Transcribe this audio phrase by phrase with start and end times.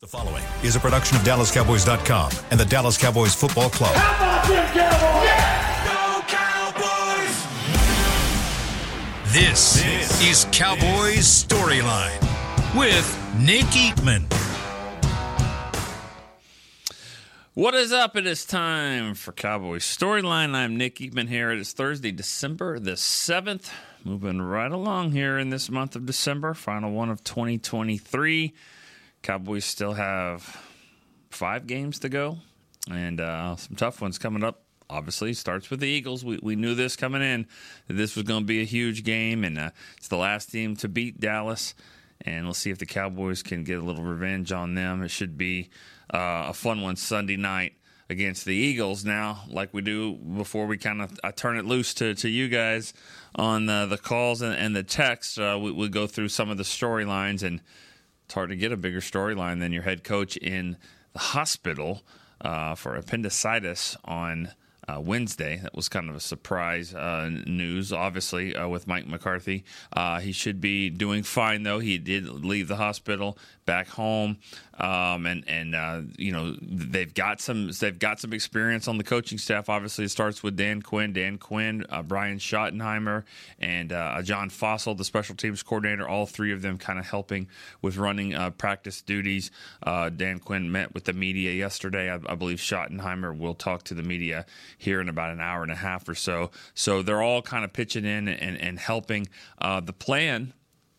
[0.00, 3.94] The following is a production of DallasCowboys.com and the Dallas Cowboys Football Club.
[3.94, 7.36] How about them Cowboys?
[9.34, 9.84] This,
[10.22, 12.18] is Cowboys Storyline
[12.74, 14.24] with Nick Eatman.
[17.52, 18.16] What is up?
[18.16, 20.54] It is time for Cowboys Storyline.
[20.54, 21.50] I'm Nick Eatman here.
[21.50, 23.68] It is Thursday, December the 7th.
[24.02, 28.54] Moving right along here in this month of December, final one of 2023.
[29.22, 30.56] Cowboys still have
[31.30, 32.38] five games to go
[32.90, 34.62] and uh, some tough ones coming up.
[34.88, 36.24] Obviously, starts with the Eagles.
[36.24, 37.46] We, we knew this coming in
[37.86, 40.74] that this was going to be a huge game, and uh, it's the last team
[40.76, 41.74] to beat Dallas.
[42.22, 45.02] And we'll see if the Cowboys can get a little revenge on them.
[45.02, 45.70] It should be
[46.12, 47.74] uh, a fun one Sunday night
[48.10, 49.04] against the Eagles.
[49.04, 52.48] Now, like we do before we kind of I turn it loose to, to you
[52.48, 52.92] guys
[53.36, 56.56] on uh, the calls and, and the texts, uh, we, we go through some of
[56.58, 57.60] the storylines and
[58.30, 60.76] it's hard to get a bigger storyline than your head coach in
[61.14, 62.02] the hospital
[62.40, 64.52] uh, for appendicitis on
[64.86, 65.56] uh, Wednesday.
[65.56, 69.64] That was kind of a surprise uh, news, obviously, uh, with Mike McCarthy.
[69.92, 71.80] Uh, he should be doing fine, though.
[71.80, 74.38] He did leave the hospital back home,
[74.80, 79.04] um, and and uh, you know they've got some they've got some experience on the
[79.04, 79.68] coaching staff.
[79.68, 83.24] Obviously, it starts with Dan Quinn, Dan Quinn, uh, Brian Schottenheimer,
[83.58, 83.90] and
[84.24, 86.08] John Fassel, the special teams coordinator.
[86.08, 87.48] All three of them kind of helping
[87.82, 89.50] with running practice duties.
[89.84, 92.10] Dan Quinn met with the media yesterday.
[92.10, 94.46] I, I believe Schottenheimer will talk to the media
[94.78, 96.50] here in about an hour and a half or so.
[96.74, 99.28] So they're all kind of pitching in and, and helping.
[99.58, 100.52] Uh, the plan,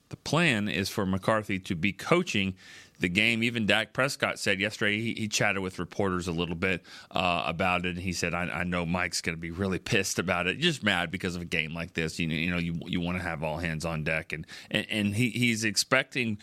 [0.09, 2.55] the plan is for McCarthy to be coaching
[3.01, 3.43] the game.
[3.43, 7.85] Even Dak Prescott said yesterday he, he chatted with reporters a little bit uh, about
[7.85, 10.59] it, and he said, I, "I know Mike's going to be really pissed about it,
[10.59, 12.19] just mad because of a game like this.
[12.19, 14.87] You know, you know, you, you want to have all hands on deck, and and,
[14.89, 16.37] and he, he's expecting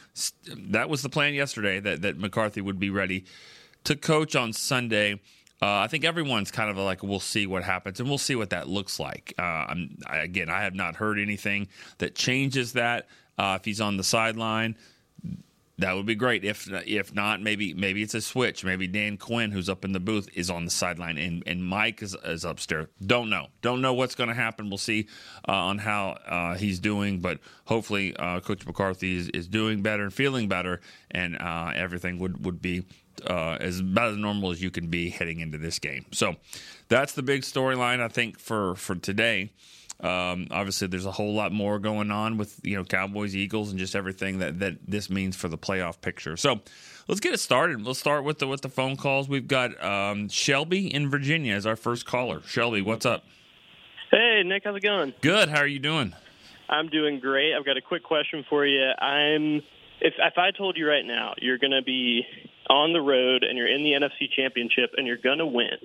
[0.56, 3.24] that was the plan yesterday that that McCarthy would be ready
[3.84, 5.20] to coach on Sunday."
[5.60, 8.50] Uh, I think everyone's kind of like, we'll see what happens, and we'll see what
[8.50, 9.34] that looks like.
[9.36, 9.42] Uh,
[10.06, 11.66] I, again, I have not heard anything
[11.98, 13.08] that changes that.
[13.36, 14.76] Uh, if he's on the sideline,
[15.78, 16.44] that would be great.
[16.44, 18.64] If if not, maybe maybe it's a switch.
[18.64, 22.02] Maybe Dan Quinn, who's up in the booth, is on the sideline, and, and Mike
[22.02, 22.88] is, is upstairs.
[23.04, 23.46] Don't know.
[23.62, 24.70] Don't know what's going to happen.
[24.70, 25.06] We'll see
[25.48, 30.02] uh, on how uh, he's doing, but hopefully, uh, Coach McCarthy is, is doing better
[30.02, 30.80] and feeling better,
[31.12, 32.84] and uh, everything would would be
[33.26, 36.06] uh, as about as normal as you can be heading into this game.
[36.12, 36.36] So
[36.88, 39.52] that's the big storyline I think for for today.
[40.00, 43.78] Um, obviously, there's a whole lot more going on with you know Cowboys, Eagles, and
[43.78, 46.36] just everything that that this means for the playoff picture.
[46.36, 46.60] So
[47.08, 47.84] let's get it started.
[47.84, 49.28] Let's start with the with the phone calls.
[49.28, 52.42] We've got um, Shelby in Virginia as our first caller.
[52.46, 53.24] Shelby, what's up?
[54.10, 55.14] Hey Nick, how's it going?
[55.20, 55.48] Good.
[55.48, 56.14] How are you doing?
[56.68, 57.54] I'm doing great.
[57.54, 58.90] I've got a quick question for you.
[59.00, 59.62] I'm
[60.00, 62.24] if if I told you right now you're going to be
[62.70, 65.78] on the road and you're in the NFC Championship and you're going to win,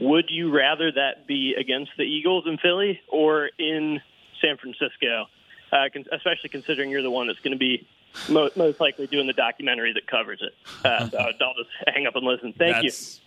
[0.00, 4.00] would you rather that be against the Eagles in Philly or in
[4.40, 5.26] San Francisco?
[5.72, 7.86] Uh, especially considering you're the one that's going to be
[8.28, 10.52] mo- most likely doing the documentary that covers it.
[10.84, 12.52] Uh, so I'll just hang up and listen.
[12.58, 13.20] Thank That's,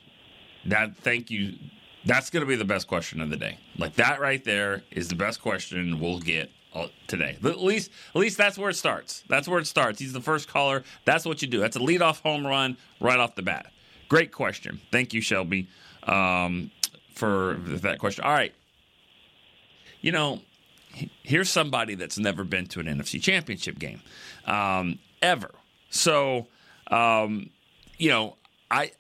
[0.66, 0.69] you.
[0.69, 1.53] That thank you.
[2.03, 3.59] That's going to be the best question of the day.
[3.78, 6.51] Like that right there is the best question we'll get
[7.07, 7.38] today.
[7.44, 9.23] At least, at least that's where it starts.
[9.29, 10.00] That's where it starts.
[10.00, 10.84] He's the first caller.
[11.05, 11.59] That's what you do.
[11.59, 13.67] That's a leadoff home run right off the bat.
[14.09, 14.81] Great question.
[14.91, 15.67] Thank you, Shelby,
[16.08, 16.72] um,
[17.14, 18.24] for that question.
[18.24, 18.53] All right.
[20.02, 20.41] You know,
[21.24, 24.02] here's somebody that's never been to an NFC Championship game
[24.46, 25.52] um, ever.
[25.90, 26.47] So,
[26.88, 27.50] um,
[27.97, 28.36] you know,
[28.69, 28.91] I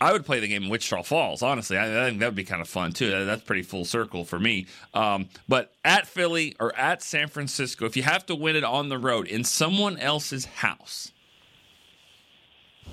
[0.00, 1.42] I would play the game in Wichita Falls.
[1.42, 3.24] Honestly, I, I think that would be kind of fun too.
[3.24, 4.66] That's pretty full circle for me.
[4.92, 8.88] Um, but at Philly or at San Francisco, if you have to win it on
[8.88, 11.12] the road in someone else's house,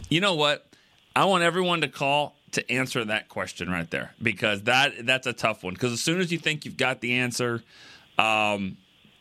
[0.09, 0.68] you know what?
[1.16, 5.34] I want everyone to call to answer that question right there because that that's a
[5.34, 5.73] tough one.
[5.73, 7.63] Because as soon as you think you've got the answer,
[8.17, 8.78] um,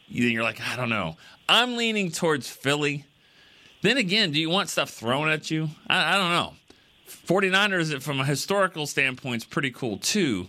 [0.08, 1.16] then you're like, I don't know.
[1.48, 3.04] I'm leaning towards Philly.
[3.82, 5.70] Then again, do you want stuff thrown at you?
[5.88, 6.54] I, I don't know.
[7.26, 10.48] 49ers, from a historical standpoint, is pretty cool too.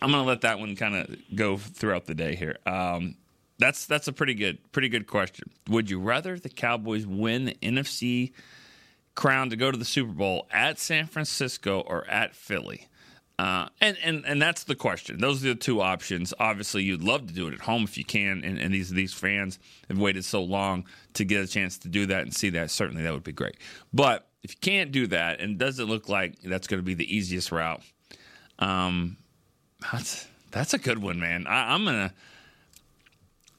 [0.00, 2.58] I'm gonna let that one kind of go throughout the day here.
[2.66, 3.16] Um,
[3.58, 5.50] that's that's a pretty good pretty good question.
[5.68, 8.32] Would you rather the Cowboys win the NFC
[9.18, 12.86] crown to go to the Super Bowl at San Francisco or at Philly?
[13.36, 15.18] Uh, and, and and that's the question.
[15.18, 16.32] Those are the two options.
[16.40, 19.12] Obviously, you'd love to do it at home if you can, and, and these these
[19.12, 22.70] fans have waited so long to get a chance to do that and see that.
[22.70, 23.56] Certainly, that would be great.
[23.92, 26.94] But if you can't do that, and it doesn't look like that's going to be
[26.94, 27.82] the easiest route,
[28.58, 29.16] um,
[29.92, 31.46] that's that's a good one, man.
[31.46, 32.12] I, I'm gonna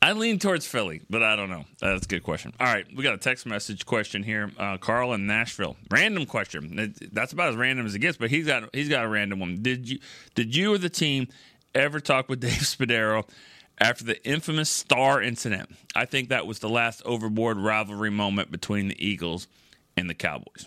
[0.02, 1.66] I lean towards Philly, but I don't know.
[1.82, 2.54] That's a good question.
[2.60, 4.50] All right, we got a text message question here.
[4.58, 6.96] Uh, Carl in Nashville, random question.
[7.12, 9.62] That's about as random as it gets, but he's got he's got a random one.
[9.62, 10.00] Did you
[10.36, 11.28] did you or the team
[11.76, 13.28] ever talk with Dave Spadaro
[13.78, 15.76] after the infamous Star incident?
[15.94, 19.48] I think that was the last overboard rivalry moment between the Eagles
[19.98, 20.66] and the Cowboys.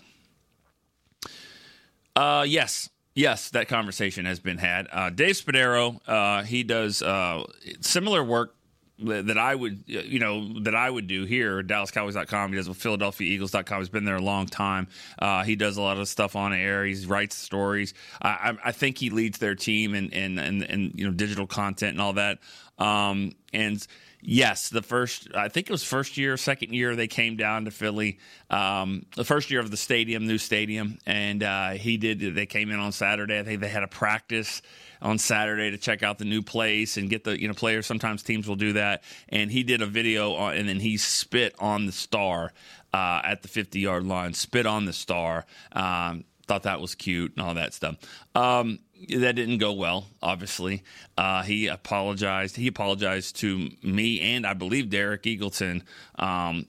[2.15, 4.87] Uh, yes, Yes, that conversation has been had.
[4.91, 7.43] Uh, Dave Spadaro, uh, he does uh,
[7.79, 8.55] similar work
[8.99, 12.51] that I would, you know, that I would do here DallasCowboys.com.
[12.51, 13.79] He does with PhiladelphiaEagles.com.
[13.79, 14.87] He's been there a long time.
[15.17, 16.85] Uh, he does a lot of stuff on air.
[16.85, 17.93] He writes stories.
[18.21, 22.01] I, I think he leads their team and and and you know digital content and
[22.01, 22.39] all that.
[22.77, 23.85] Um, and
[24.21, 27.71] yes, the first I think it was first year, second year they came down to
[27.71, 28.19] Philly.
[28.49, 32.35] Um, the first year of the stadium, new stadium, and uh, he did.
[32.35, 33.39] They came in on Saturday.
[33.39, 34.61] I think they had a practice
[35.03, 37.85] on Saturday to check out the new place and get the you know players.
[37.85, 41.53] Sometimes teams will do that, and he did a video on, and then he spit
[41.59, 42.53] on the star
[42.93, 45.45] uh, at the 50 yard line, spit on the star.
[45.73, 47.95] Um, thought that was cute and all that stuff.
[48.35, 48.79] Um,
[49.09, 50.07] that didn't go well.
[50.21, 50.83] Obviously,
[51.17, 52.55] uh, he apologized.
[52.55, 55.83] He apologized to me and I believe Derek Eagleton
[56.15, 56.65] um,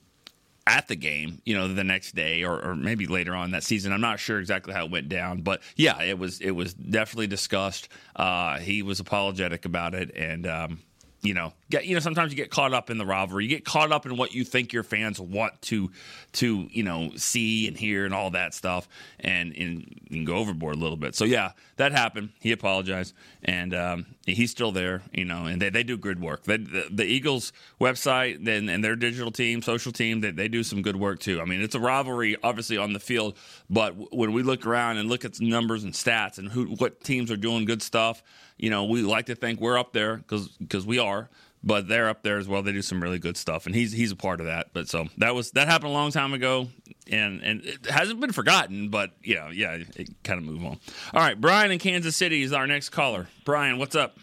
[0.66, 3.92] at the game, you know, the next day or, or, maybe later on that season.
[3.92, 7.26] I'm not sure exactly how it went down, but yeah, it was it was definitely
[7.26, 7.88] discussed.
[8.16, 10.80] Uh, he was apologetic about it, and um,
[11.24, 13.44] you know, get you know sometimes you get caught up in the rivalry.
[13.44, 15.90] You get caught up in what you think your fans want to
[16.34, 18.86] to you know see and hear and all that stuff,
[19.20, 21.14] and, and go overboard a little bit.
[21.14, 22.28] So yeah, that happened.
[22.40, 25.00] He apologized, and um, he's still there.
[25.12, 26.44] You know, and they, they do good work.
[26.44, 30.62] They, the, the, Eagles website and, and their digital team, social team, they, they do
[30.62, 31.40] some good work too.
[31.40, 33.38] I mean, it's a rivalry, obviously on the field,
[33.70, 37.30] but when we look around and look at numbers and stats and who what teams
[37.30, 38.22] are doing good stuff
[38.56, 41.28] you know, we like to think we're up there because because we are,
[41.62, 42.62] but they're up there as well.
[42.62, 44.68] They do some really good stuff, and he's he's a part of that.
[44.72, 46.68] But so that was that happened a long time ago,
[47.10, 48.90] and and it hasn't been forgotten.
[48.90, 50.78] But yeah, yeah, it kind of move on.
[51.12, 53.28] All right, Brian in Kansas City is our next caller.
[53.44, 54.18] Brian, what's up?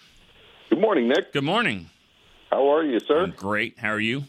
[0.69, 1.33] Good morning, Nick.
[1.33, 1.89] Good morning.
[2.49, 3.23] How are you, sir?
[3.23, 3.79] I'm great.
[3.79, 4.23] How are you?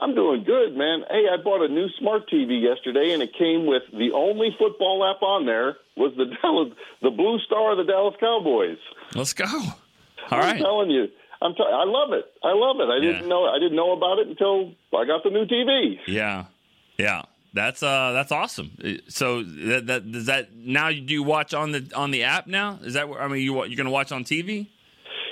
[0.00, 1.04] I'm doing good, man.
[1.10, 5.04] Hey, I bought a new smart TV yesterday, and it came with the only football
[5.04, 8.78] app on there was the Dallas, the Blue Star of the Dallas Cowboys.
[9.14, 9.44] Let's go.
[9.44, 9.72] All
[10.30, 10.58] I'm right.
[10.58, 11.08] telling you,
[11.42, 11.54] I'm.
[11.54, 12.24] T- I love it.
[12.42, 12.88] I love it.
[12.90, 13.12] I yeah.
[13.12, 13.44] didn't know.
[13.44, 15.98] I didn't know about it until I got the new TV.
[16.06, 16.46] Yeah,
[16.98, 17.22] yeah.
[17.52, 18.70] That's uh, that's awesome.
[19.08, 20.90] So that, that does that now?
[20.90, 22.78] Do you watch on the on the app now?
[22.82, 24.68] Is that I mean you you're going to watch on TV?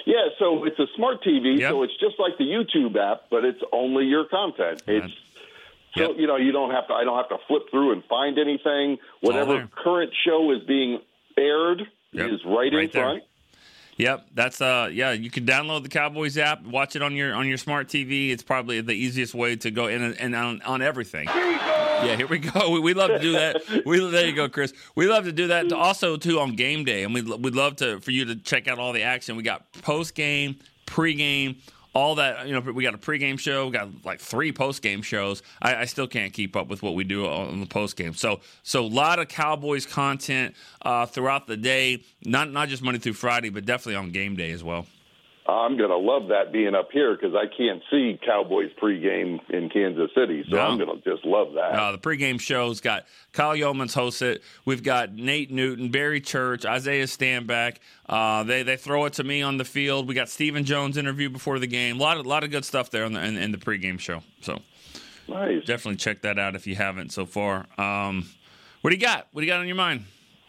[0.05, 1.71] Yeah, so it's a smart TV, yep.
[1.71, 4.83] so it's just like the YouTube app, but it's only your content.
[4.87, 5.13] It's
[5.95, 6.95] so you know you don't have to.
[6.95, 8.99] I don't have to flip through and find anything.
[9.21, 11.01] Whatever current show is being
[11.37, 11.83] aired
[12.13, 12.31] yep.
[12.31, 13.05] is right, right in there.
[13.05, 13.23] front.
[13.97, 17.49] Yep, that's uh yeah, you can download the Cowboys app, watch it on your on
[17.49, 18.31] your smart TV.
[18.31, 21.27] It's probably the easiest way to go in and on, on everything.
[21.27, 22.71] Yeah, here we go.
[22.71, 23.85] We, we love to do that.
[23.85, 24.73] We there you go, Chris.
[24.95, 25.71] We love to do that.
[25.71, 28.69] To also too on game day, and we we'd love to for you to check
[28.69, 29.35] out all the action.
[29.37, 31.57] We got post game, pre game
[31.99, 35.43] all that you know we got a pregame show we got like three postgame shows.
[35.61, 38.17] I, I, still can't keep up with what we do on the postgame.
[38.17, 42.05] So so a lot of cowboys content uh, throughout the day.
[42.25, 44.87] Not not just monday through friday but definitely on game day as well
[45.49, 49.71] I'm going to love that being up here because I can't see Cowboys pregame in
[49.71, 50.45] Kansas City.
[50.51, 50.63] So no.
[50.63, 51.73] I'm going to just love that.
[51.73, 54.43] Uh, the pregame show's got Kyle Youmans hosts it.
[54.67, 57.77] We've got Nate Newton, Barry Church, Isaiah Stanback.
[58.07, 60.07] Uh, they they throw it to me on the field.
[60.07, 61.99] We got Stephen Jones interview before the game.
[61.99, 64.23] A lot of lot of good stuff there in the, in, in the pregame show.
[64.43, 64.61] So
[65.29, 65.65] nice.
[65.65, 67.65] Definitely check that out if you haven't so far.
[67.79, 68.29] Um,
[68.83, 69.29] what do you got?
[69.33, 70.05] What do you got on your mind?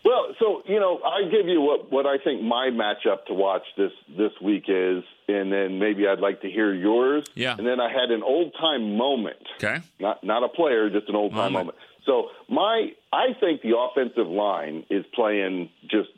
[0.05, 3.63] Well, so you know, I give you what what I think my matchup to watch
[3.77, 7.25] this this week is, and then maybe I'd like to hear yours.
[7.35, 7.55] Yeah.
[7.57, 9.45] And then I had an old time moment.
[9.61, 9.81] Okay.
[9.99, 11.75] Not not a player, just an old time moment.
[11.75, 11.77] moment.
[12.05, 16.09] So my I think the offensive line is playing just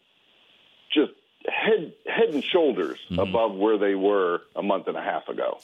[0.93, 1.11] just
[1.47, 3.19] head head and shoulders mm-hmm.
[3.19, 5.59] above where they were a month and a half ago.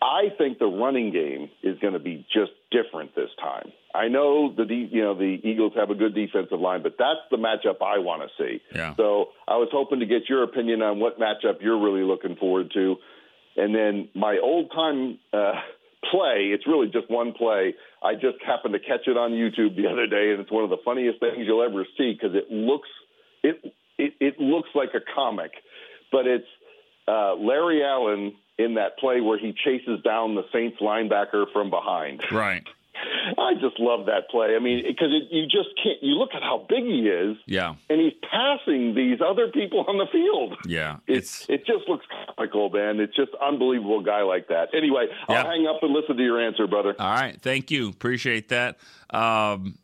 [0.00, 3.72] I think the running game is going to be just different this time.
[3.94, 7.36] I know the you know the Eagles have a good defensive line, but that's the
[7.36, 8.62] matchup I want to see.
[8.74, 8.94] Yeah.
[8.96, 12.70] So I was hoping to get your opinion on what matchup you're really looking forward
[12.74, 12.96] to,
[13.56, 15.52] and then my old time uh,
[16.10, 16.50] play.
[16.52, 17.74] It's really just one play.
[18.02, 20.70] I just happened to catch it on YouTube the other day, and it's one of
[20.70, 22.88] the funniest things you'll ever see because it looks
[23.42, 25.52] it, it it looks like a comic,
[26.10, 26.48] but it's
[27.06, 32.22] uh, Larry Allen in that play where he chases down the Saints linebacker from behind.
[32.30, 32.66] Right.
[33.38, 34.54] I just love that play.
[34.56, 36.02] I mean, because you just can't.
[36.02, 37.36] You look at how big he is.
[37.46, 37.74] Yeah.
[37.88, 40.56] And he's passing these other people on the field.
[40.66, 40.98] Yeah.
[41.06, 42.06] It's it just looks
[42.36, 43.00] comical, man.
[43.00, 44.68] It's just unbelievable guy like that.
[44.74, 46.94] Anyway, I'll hang up and listen to your answer, brother.
[46.98, 47.40] All right.
[47.40, 47.88] Thank you.
[47.88, 48.78] Appreciate that.
[49.10, 49.78] Um,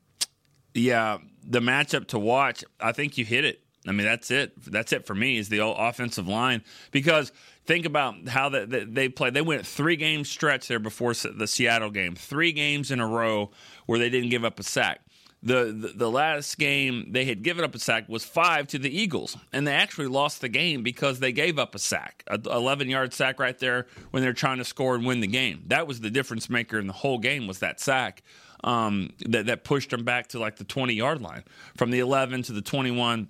[0.75, 2.65] yeah, the matchup to watch.
[2.81, 3.61] I think you hit it.
[3.89, 4.53] I mean, that's it.
[4.65, 5.39] That's it for me.
[5.39, 7.33] Is the offensive line because
[7.67, 9.35] think about how the, the, they played.
[9.35, 13.51] They went three game stretch there before the Seattle game, three games in a row
[13.87, 15.01] where they didn't give up a sack.
[15.41, 18.91] The, the, the last game they had given up a sack was five to the
[18.91, 22.89] Eagles, and they actually lost the game because they gave up a sack, a 11
[22.89, 25.63] yard sack right there when they're trying to score and win the game.
[25.69, 28.25] That was the difference maker in the whole game was that sack
[28.65, 31.45] um, that that pushed them back to like the 20 yard line
[31.77, 33.29] from the 11 to the 21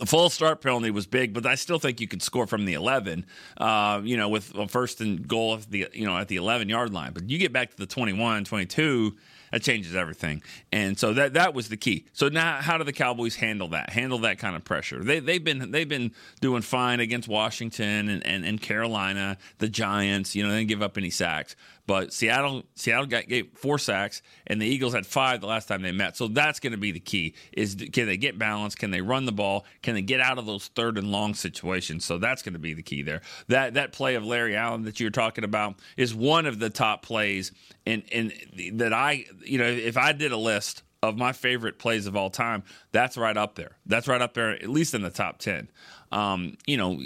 [0.00, 2.72] the full start penalty was big, but I still think you could score from the
[2.72, 3.26] 11.
[3.58, 6.70] Uh, you know, with a first and goal at the you know at the 11
[6.70, 7.12] yard line.
[7.12, 9.14] But you get back to the 21, 22,
[9.52, 10.42] that changes everything.
[10.72, 12.06] And so that that was the key.
[12.14, 13.90] So now, how do the Cowboys handle that?
[13.90, 15.04] Handle that kind of pressure?
[15.04, 20.34] They they've been they've been doing fine against Washington and, and, and Carolina, the Giants.
[20.34, 21.56] You know, they didn't give up any sacks.
[21.90, 25.82] But Seattle, Seattle got gave four sacks, and the Eagles had five the last time
[25.82, 26.16] they met.
[26.16, 28.76] So that's going to be the key: is can they get balance?
[28.76, 29.64] Can they run the ball?
[29.82, 32.04] Can they get out of those third and long situations?
[32.04, 33.22] So that's going to be the key there.
[33.48, 37.02] That that play of Larry Allen that you're talking about is one of the top
[37.02, 37.50] plays,
[37.84, 38.32] and and
[38.74, 42.30] that I you know if I did a list of my favorite plays of all
[42.30, 43.72] time, that's right up there.
[43.84, 45.68] That's right up there, at least in the top ten.
[46.12, 47.00] Um, you know,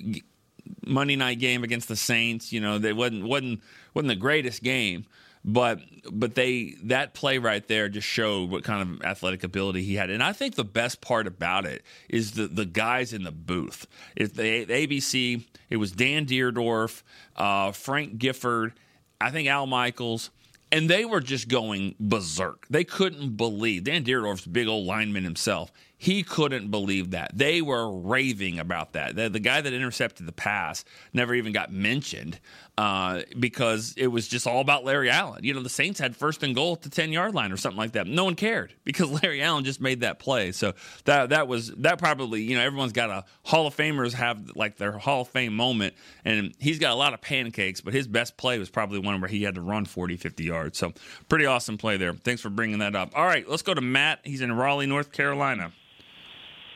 [0.87, 2.53] Monday night game against the Saints.
[2.53, 5.07] You know, they wasn't wasn't wasn't the greatest game,
[5.45, 5.81] but
[6.11, 10.11] but they that play right there just showed what kind of athletic ability he had.
[10.11, 13.87] And I think the best part about it is the the guys in the booth.
[14.17, 15.45] It's the, ABC.
[15.71, 17.03] It was Dan Dierdorf,
[17.37, 18.75] uh, Frank Gifford,
[19.21, 20.31] I think Al Michaels
[20.75, 22.67] and they were just going berserk.
[22.69, 25.71] They couldn't believe Dan Dierdorf's big old lineman himself.
[26.05, 27.31] He couldn't believe that.
[27.33, 29.17] They were raving about that.
[29.17, 30.85] The, the guy that intercepted the pass
[31.15, 32.41] never even got mentioned
[32.77, 35.45] uh, because it was just all about Larry Allen.
[35.45, 37.79] You know, the Saints had first and goal at the 10 yard line or something
[37.79, 38.07] like that.
[38.07, 40.53] No one cared because Larry Allen just made that play.
[40.53, 40.75] So
[41.07, 44.77] that that was that probably, you know, everyone's got a Hall of Famers have like
[44.77, 45.95] their Hall of Fame moment.
[46.27, 49.31] And he's got a lot of pancakes, but his best play was probably one where
[49.31, 50.77] he had to run 40, 50 yards.
[50.77, 50.93] So
[51.31, 52.13] pretty awesome play there.
[52.13, 53.13] Thanks for bringing that up.
[53.17, 54.21] All right, let's go to Matt.
[54.23, 55.73] He's in Raleigh, North Carolina.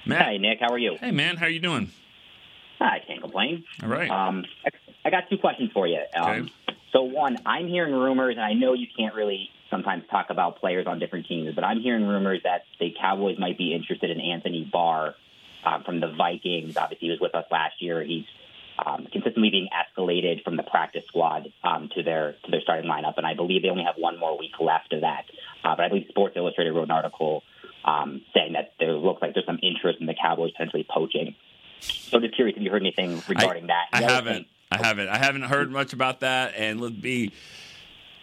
[0.09, 0.23] Matt.
[0.23, 0.59] Hi, Nick.
[0.61, 0.97] How are you?
[0.99, 1.37] Hey, man.
[1.37, 1.91] How are you doing?
[2.81, 3.65] I can't complain.
[3.83, 4.11] All right.
[4.11, 4.45] Um,
[5.05, 6.00] I got two questions for you.
[6.17, 6.53] Um, okay.
[6.93, 10.87] So, one, I'm hearing rumors, and I know you can't really sometimes talk about players
[10.87, 14.69] on different teams, but I'm hearing rumors that the Cowboys might be interested in Anthony
[14.73, 15.15] Barr
[15.65, 16.77] um, from the Vikings.
[16.77, 18.03] Obviously, he was with us last year.
[18.03, 18.25] He's
[18.85, 23.15] um, consistently being escalated from the practice squad um, to their to their starting lineup,
[23.19, 25.25] and I believe they only have one more week left of that.
[25.65, 27.43] Uh, but I believe Sports Illustrated wrote an article
[27.85, 31.35] um, saying that there looks like there's some interest in the Cowboys potentially poaching.
[31.81, 33.87] So just curious if you heard anything regarding I, that.
[33.93, 34.35] I haven't.
[34.35, 35.09] Thing, I haven't.
[35.09, 37.33] I haven't heard much about that, and let's be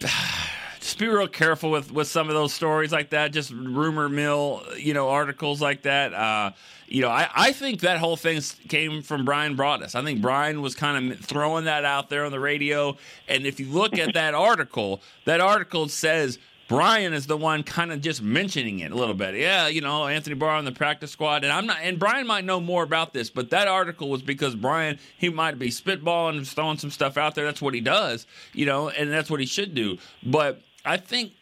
[0.80, 3.32] just be real careful with with some of those stories like that.
[3.32, 6.12] Just rumor mill, you know, articles like that.
[6.12, 6.52] Uh,
[6.88, 9.94] you know, I, I think that whole thing came from Bryan Broaddus.
[9.94, 12.96] I think Brian was kind of throwing that out there on the radio.
[13.28, 17.92] And if you look at that article, that article says Brian is the one kind
[17.92, 19.34] of just mentioning it a little bit.
[19.36, 21.78] Yeah, you know, Anthony Barr on the practice squad, and I'm not.
[21.80, 25.58] And Brian might know more about this, but that article was because Brian he might
[25.58, 27.44] be spitballing and throwing some stuff out there.
[27.44, 29.98] That's what he does, you know, and that's what he should do.
[30.22, 31.32] But I think.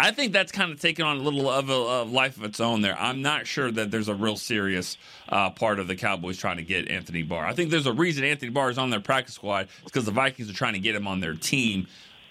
[0.00, 2.60] I think that's kind of taken on a little of a, a life of its
[2.60, 2.98] own there.
[2.98, 4.96] I'm not sure that there's a real serious
[5.28, 7.46] uh, part of the Cowboys trying to get Anthony Barr.
[7.46, 9.68] I think there's a reason Anthony Barr is on their practice squad.
[9.82, 11.86] It's because the Vikings are trying to get him on their team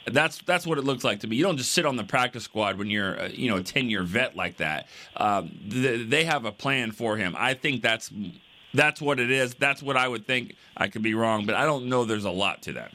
[0.05, 1.35] that's that's what it looks like to me.
[1.35, 3.89] You don't just sit on the practice squad when you're uh, you know a ten
[3.89, 4.87] year vet like that.
[5.15, 7.35] Um, th- they have a plan for him.
[7.37, 8.11] I think that's
[8.73, 9.53] that's what it is.
[9.55, 10.55] That's what I would think.
[10.75, 12.05] I could be wrong, but I don't know.
[12.05, 12.91] There's a lot to that.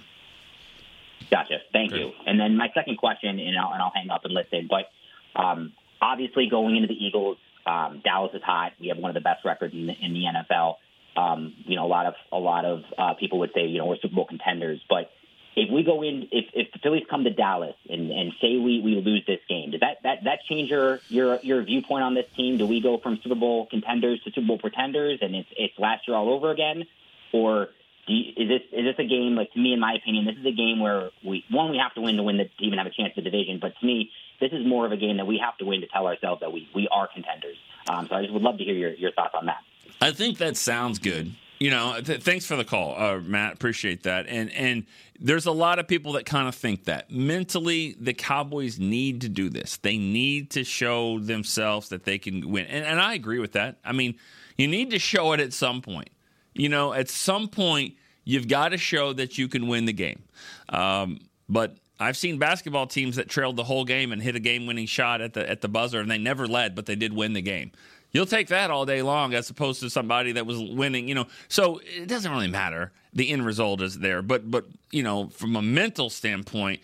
[1.31, 1.59] Gotcha.
[1.73, 2.01] Thank Good.
[2.01, 2.13] you.
[2.27, 4.69] And then my second question, and I'll, and I'll hang up and listen.
[4.71, 7.37] But um, obviously, going into the Eagles,
[7.67, 8.73] um, Dallas is hot.
[8.81, 10.77] We have one of the best records in the, in the NFL.
[11.17, 13.87] Um, you know, a lot of a lot of uh, people would say, you know,
[13.87, 15.11] we're Super Bowl contenders, but
[15.57, 18.83] if we go in, if, if the Phillies come to Dallas and, and say we,
[18.85, 22.27] we lose this game, does that, that, that change your, your, your viewpoint on this
[22.37, 22.59] team?
[22.59, 26.07] Do we go from Super Bowl contenders to Super Bowl pretenders and it's, it's last
[26.07, 26.85] year all over again?
[27.33, 27.69] Or
[28.07, 30.45] you, is this, is this a game, like to me, in my opinion, this is
[30.45, 32.87] a game where we, one, we have to win to win the, to even have
[32.87, 33.59] a chance at the division.
[33.59, 35.87] But to me, this is more of a game that we have to win to
[35.87, 37.57] tell ourselves that we, we are contenders.
[37.89, 39.63] Um, so I just would love to hear your, your thoughts on that.
[40.03, 41.33] I think that sounds good.
[41.59, 43.55] You know, th- thanks for the call, uh, Matt.
[43.55, 44.27] Appreciate that.
[44.29, 44.85] And and
[45.19, 49.29] there's a lot of people that kind of think that mentally the Cowboys need to
[49.29, 49.79] do this.
[49.79, 53.79] They need to show themselves that they can win, and, and I agree with that.
[53.85, 54.17] I mean,
[54.59, 56.11] you need to show it at some point.
[56.53, 57.95] You know, at some point
[58.25, 60.23] you've got to show that you can win the game.
[60.69, 64.87] Um, but I've seen basketball teams that trailed the whole game and hit a game-winning
[64.87, 67.41] shot at the at the buzzer, and they never led, but they did win the
[67.41, 67.73] game.
[68.17, 71.27] You'll take that all day long as opposed to somebody that was winning, you know.
[71.49, 72.91] So it doesn't really matter.
[73.13, 74.23] The end result is there.
[74.23, 76.81] But but you know, from a mental standpoint,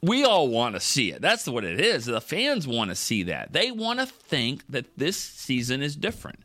[0.00, 1.20] we all want to see it.
[1.20, 2.06] That's what it is.
[2.06, 3.52] The fans want to see that.
[3.52, 6.38] They want to think that this season is different.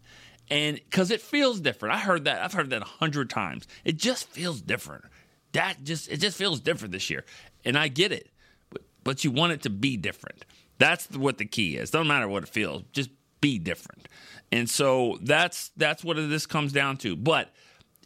[0.50, 1.96] And because it feels different.
[1.96, 2.42] I heard that.
[2.42, 3.66] I've heard that a hundred times.
[3.86, 5.06] It just feels different.
[5.54, 7.24] That just it just feels different this year.
[7.64, 8.30] And I get it.
[8.72, 10.44] But, but you want it to be different.
[10.80, 11.92] That's what the key is.
[11.92, 12.84] Doesn't matter what it feels.
[12.92, 13.10] Just
[13.42, 14.08] be different.
[14.52, 17.16] And so that's that's what this comes down to.
[17.16, 17.52] But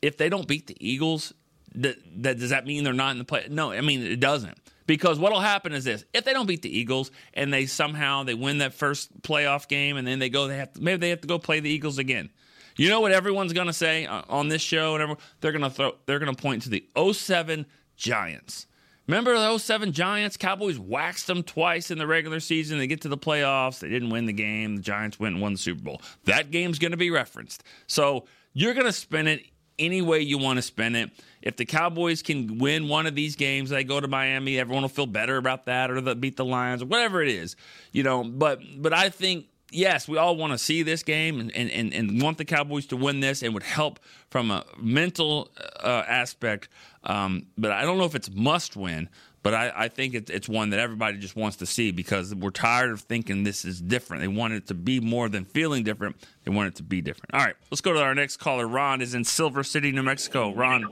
[0.02, 1.34] if they don't beat the Eagles,
[1.76, 3.48] that, that does that mean they're not in the play?
[3.50, 4.58] No, I mean it doesn't.
[4.88, 8.34] Because what'll happen is this: if they don't beat the Eagles and they somehow they
[8.34, 11.22] win that first playoff game and then they go, they have to, maybe they have
[11.22, 12.30] to go play the Eagles again.
[12.76, 14.96] You know what everyone's going to say uh, on this show?
[14.96, 16.84] And they're going to throw, they're going to point to the
[17.14, 18.68] 07 Giants.
[19.12, 20.38] Remember the 07 Giants?
[20.38, 22.78] Cowboys waxed them twice in the regular season.
[22.78, 23.80] They get to the playoffs.
[23.80, 24.78] They didn't win the game.
[24.78, 26.02] The Giants went and won the Super Bowl.
[26.24, 27.62] That game's going to be referenced.
[27.88, 29.44] So you're going to spin it
[29.78, 31.10] any way you want to spin it.
[31.42, 34.90] If the Cowboys can win one of these games, they go to Miami, everyone will
[34.90, 37.58] feel better about that, or they beat the Lions, or whatever it is.
[37.92, 41.52] You know, but but I think yes, we all want to see this game and,
[41.52, 44.00] and, and, want the Cowboys to win this and would help
[44.30, 45.50] from a mental
[45.82, 46.68] uh, aspect.
[47.04, 49.10] Um, but I don't know if it's must win,
[49.44, 52.52] but I, I think it, it's one that everybody just wants to see because we're
[52.52, 54.22] tired of thinking this is different.
[54.22, 57.34] They want it to be more than feeling different, they want it to be different.
[57.34, 58.68] All right, let's go to our next caller.
[58.68, 60.54] Ron is in Silver City, New Mexico.
[60.54, 60.84] Ron,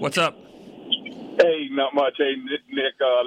[0.00, 0.36] what's up?
[0.36, 2.14] Hey, not much.
[2.16, 2.34] Hey,
[2.70, 3.24] Nick, uh,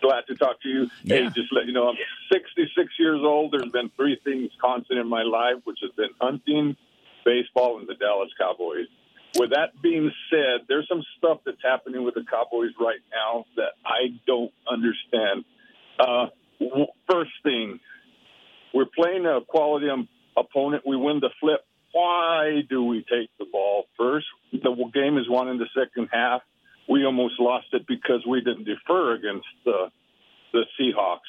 [0.00, 0.90] glad to talk to you.
[1.02, 1.16] Yeah.
[1.16, 1.96] Hey, just let you know, I'm
[2.32, 3.52] 66 years old.
[3.52, 6.76] There's been three things constant in my life, which has been hunting,
[7.24, 8.86] baseball, and the Dallas Cowboys.
[9.38, 13.72] With that being said, there's some stuff that's happening with the Cowboys right now that
[13.84, 15.44] I don't understand.
[15.98, 16.26] Uh,
[17.10, 17.80] first thing,
[18.74, 19.88] we're playing a quality
[20.36, 20.82] opponent.
[20.86, 21.60] We win the flip.
[21.92, 24.26] Why do we take the ball first?
[24.52, 26.42] The game is won in the second half
[26.88, 29.90] we almost lost it because we didn't defer against the
[30.52, 31.28] the Seahawks.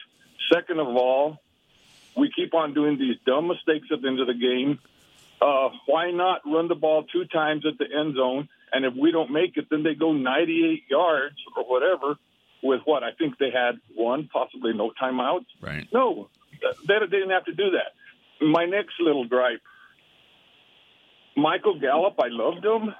[0.53, 1.37] Second of all,
[2.17, 4.79] we keep on doing these dumb mistakes at the end of the game.
[5.43, 8.47] Uh, why not run the ball two times at the end zone?
[8.71, 12.15] And if we don't make it, then they go 98 yards or whatever.
[12.65, 15.47] With what I think they had one, possibly no timeouts.
[15.61, 15.85] Right.
[15.93, 16.29] No,
[16.87, 18.45] they, they didn't have to do that.
[18.45, 19.59] My next little gripe:
[21.35, 22.15] Michael Gallup.
[22.19, 22.95] I loved him.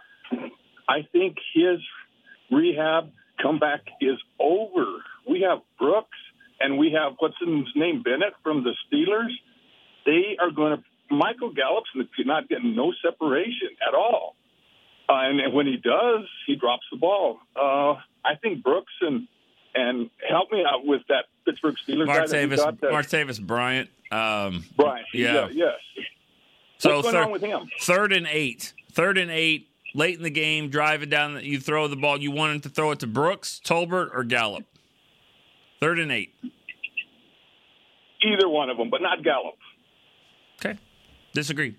[0.89, 1.79] I think his
[2.51, 4.85] rehab comeback is over.
[5.29, 6.17] We have Brooks
[6.59, 9.31] and we have what's his name Bennett from the Steelers.
[10.05, 10.83] They are going to.
[11.15, 14.35] Michael Gallup's not getting no separation at all,
[15.09, 17.39] uh, and when he does, he drops the ball.
[17.55, 17.93] Uh,
[18.25, 19.27] I think Brooks and
[19.75, 22.45] and help me out with that Pittsburgh Steelers Mark guy.
[22.45, 23.89] That Martavis Bryant.
[24.11, 25.07] Um, Bryant.
[25.13, 25.47] Yeah.
[25.47, 25.47] yeah.
[25.51, 26.05] Yes.
[26.77, 27.69] So What's going third, on with him?
[27.81, 28.73] Third and eight.
[28.91, 32.19] Third and eight late in the game, driving down, you throw the ball.
[32.19, 34.65] You wanted to throw it to Brooks, Tolbert, or Gallup?
[35.79, 36.33] Third and eight.
[38.23, 39.57] Either one of them, but not Gallup.
[41.33, 41.75] Disagree.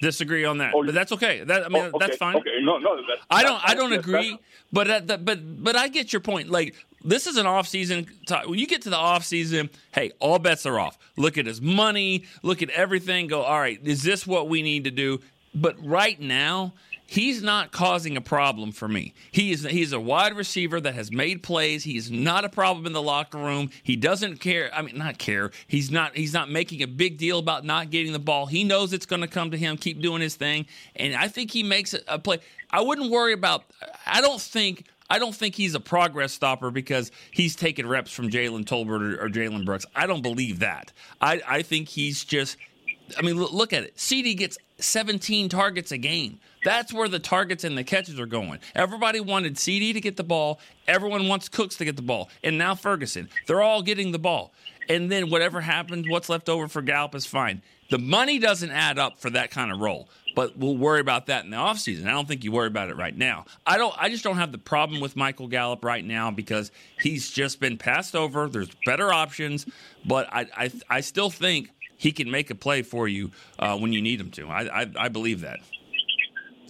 [0.00, 1.42] Disagree on that, Oh, but that's okay.
[1.42, 2.36] That I mean, Oh, okay, that's fine.
[2.36, 3.60] Okay, no, no, that's, I don't.
[3.64, 4.38] I don't agree,
[4.72, 6.50] but that, but but I get your point.
[6.50, 8.06] Like this is an off season.
[8.46, 10.98] When you get to the off season, hey, all bets are off.
[11.16, 12.26] Look at his money.
[12.44, 13.26] Look at everything.
[13.26, 13.42] Go.
[13.42, 15.20] All right, is this what we need to do?
[15.52, 16.74] But right now,
[17.08, 19.14] he's not causing a problem for me.
[19.32, 21.82] He is he's a wide receiver that has made plays.
[21.82, 23.70] He's not a problem in the locker room.
[23.82, 24.70] He doesn't care.
[24.72, 25.50] I mean, not care.
[25.66, 28.46] He's not he's not making a big deal about not getting the ball.
[28.46, 29.78] He knows it's going to come to him.
[29.78, 32.38] Keep doing his thing, and I think he makes a play.
[32.70, 33.64] I wouldn't worry about.
[34.06, 34.84] I don't think.
[35.10, 39.24] I don't think he's a progress stopper because he's taking reps from Jalen Tolbert or,
[39.24, 39.86] or Jalen Brooks.
[39.96, 40.92] I don't believe that.
[41.18, 42.58] I, I think he's just
[43.16, 43.98] I mean, look at it.
[43.98, 46.40] CD gets 17 targets a game.
[46.68, 48.58] That's where the targets and the catches are going.
[48.74, 50.60] Everybody wanted CD to get the ball.
[50.86, 52.28] Everyone wants Cooks to get the ball.
[52.44, 53.30] And now Ferguson.
[53.46, 54.52] They're all getting the ball.
[54.86, 57.62] And then whatever happens, what's left over for Gallup is fine.
[57.88, 60.10] The money doesn't add up for that kind of role.
[60.36, 62.04] But we'll worry about that in the offseason.
[62.04, 63.46] I don't think you worry about it right now.
[63.66, 67.30] I don't I just don't have the problem with Michael Gallup right now because he's
[67.30, 68.46] just been passed over.
[68.46, 69.64] There's better options,
[70.04, 73.94] but I I, I still think he can make a play for you uh, when
[73.94, 74.48] you need him to.
[74.48, 75.60] I, I, I believe that.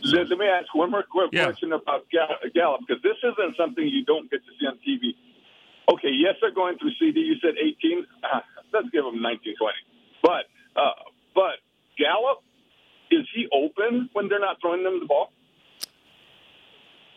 [0.04, 1.44] Let, let me ask one more quick Yeah.
[1.44, 5.14] question about Gallup because this isn't something you don't get to see on TV.
[5.92, 7.20] Okay, yes, they're going through CD.
[7.20, 8.06] You said 18.
[8.22, 8.40] Uh,
[8.72, 9.74] let's give them 19, 20.
[10.22, 10.44] But
[10.76, 10.92] uh,
[11.34, 11.58] but
[11.98, 12.42] Gallup,
[13.11, 15.32] is he open when they're not throwing them the ball?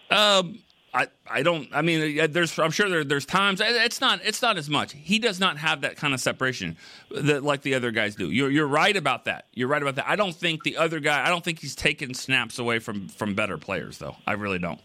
[0.09, 0.59] Um,
[0.93, 1.69] I, I don't.
[1.71, 2.57] I mean, there's.
[2.59, 3.61] I'm sure there, there's times.
[3.61, 4.19] uh, It's not.
[4.25, 4.91] It's not as much.
[4.91, 6.75] He does not have that kind of separation
[7.11, 8.29] that like the other guys do.
[8.29, 9.45] You're you're right about that.
[9.53, 10.09] You're right about that.
[10.09, 11.25] I don't think the other guy.
[11.25, 14.17] I don't think he's taking snaps away from from better players though.
[14.27, 14.81] I really don't.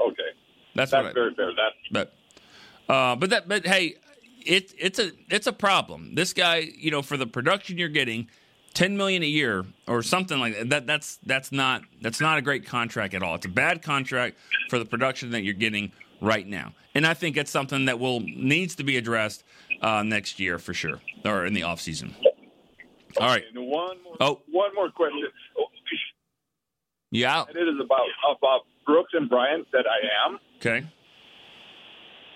[0.00, 0.22] Okay,
[0.74, 1.48] That's, that's what I, very fair.
[1.48, 2.14] That's But
[2.88, 3.96] uh, but that but hey,
[4.46, 6.14] it it's a it's a problem.
[6.14, 8.28] This guy, you know, for the production you're getting,
[8.72, 10.70] ten million a year or something like that.
[10.70, 13.34] that that's that's not that's not a great contract at all.
[13.34, 14.36] It's a bad contract
[14.68, 16.72] for the production that you're getting right now.
[16.94, 19.44] And I think it's something that will needs to be addressed
[19.80, 22.14] uh, next year for sure, or in the off season.
[23.18, 23.44] All right.
[23.54, 24.40] And one more, Oh.
[24.50, 25.22] one more question.
[27.10, 27.44] Yeah.
[27.46, 28.06] And it is about
[28.36, 30.38] about Brooks and Bryant that I am.
[30.58, 30.86] Okay.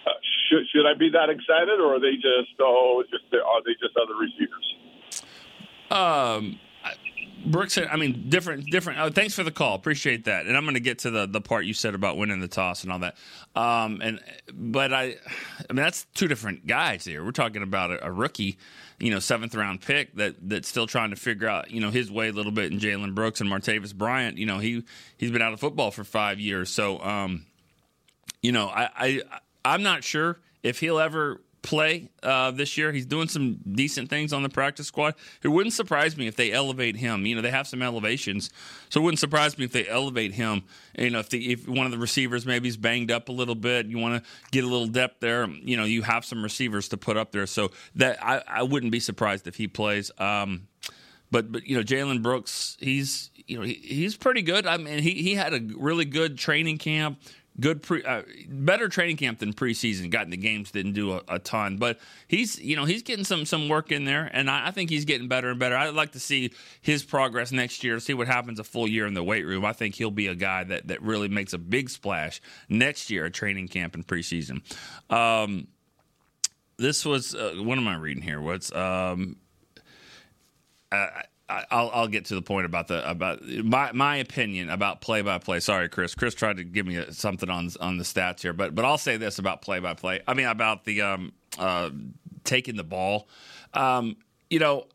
[0.07, 0.11] Uh,
[0.49, 3.97] should should I be that excited, or are they just oh, just are they just
[3.97, 4.67] other receivers?
[5.91, 6.59] Um,
[7.47, 8.99] Brooks, I mean, different, different.
[8.99, 9.77] Oh, thanks for the call.
[9.77, 10.47] Appreciate that.
[10.47, 12.83] And I'm going to get to the the part you said about winning the toss
[12.83, 13.17] and all that.
[13.55, 14.21] Um, and
[14.53, 17.25] but I, I mean, that's two different guys here.
[17.25, 18.59] We're talking about a, a rookie,
[18.99, 22.11] you know, seventh round pick that that's still trying to figure out, you know, his
[22.11, 22.73] way a little bit.
[22.73, 24.83] And Jalen Brooks and Martavis Bryant, you know, he
[25.17, 26.71] he's been out of football for five years.
[26.71, 27.47] So, um,
[28.43, 29.23] you know, I, I
[29.65, 32.93] I'm not sure if he'll ever play uh, this year.
[32.93, 35.15] He's doing some decent things on the practice squad.
[35.43, 37.27] It wouldn't surprise me if they elevate him.
[37.27, 38.51] You know, they have some elevations,
[38.89, 40.63] so it wouldn't surprise me if they elevate him.
[40.97, 43.57] You know, if the if one of the receivers maybe is banged up a little
[43.57, 45.47] bit, you want to get a little depth there.
[45.49, 48.93] You know, you have some receivers to put up there, so that I, I wouldn't
[48.93, 50.13] be surprised if he plays.
[50.19, 50.69] Um,
[51.31, 54.67] but but you know Jalen Brooks, he's you know he, he's pretty good.
[54.67, 57.21] I mean he he had a really good training camp,
[57.61, 60.11] good pre uh, better training camp than preseason.
[60.11, 63.25] Got in the games, didn't do a, a ton, but he's you know he's getting
[63.25, 65.77] some some work in there, and I, I think he's getting better and better.
[65.77, 69.15] I'd like to see his progress next year, see what happens a full year in
[69.15, 69.65] the weight room.
[69.65, 73.27] I think he'll be a guy that that really makes a big splash next year
[73.27, 74.61] at training camp and preseason.
[75.11, 75.69] Um,
[76.77, 78.41] this was uh, what am I reading here?
[78.41, 79.37] What's um,
[80.93, 85.23] I, I'll, I'll get to the point about the about my my opinion about play
[85.23, 85.61] by play.
[85.61, 86.15] Sorry, Chris.
[86.15, 89.17] Chris tried to give me something on on the stats here, but but I'll say
[89.17, 90.21] this about play by play.
[90.27, 91.91] I mean about the um uh
[92.45, 93.29] taking the ball.
[93.75, 94.17] Um,
[94.51, 94.87] you know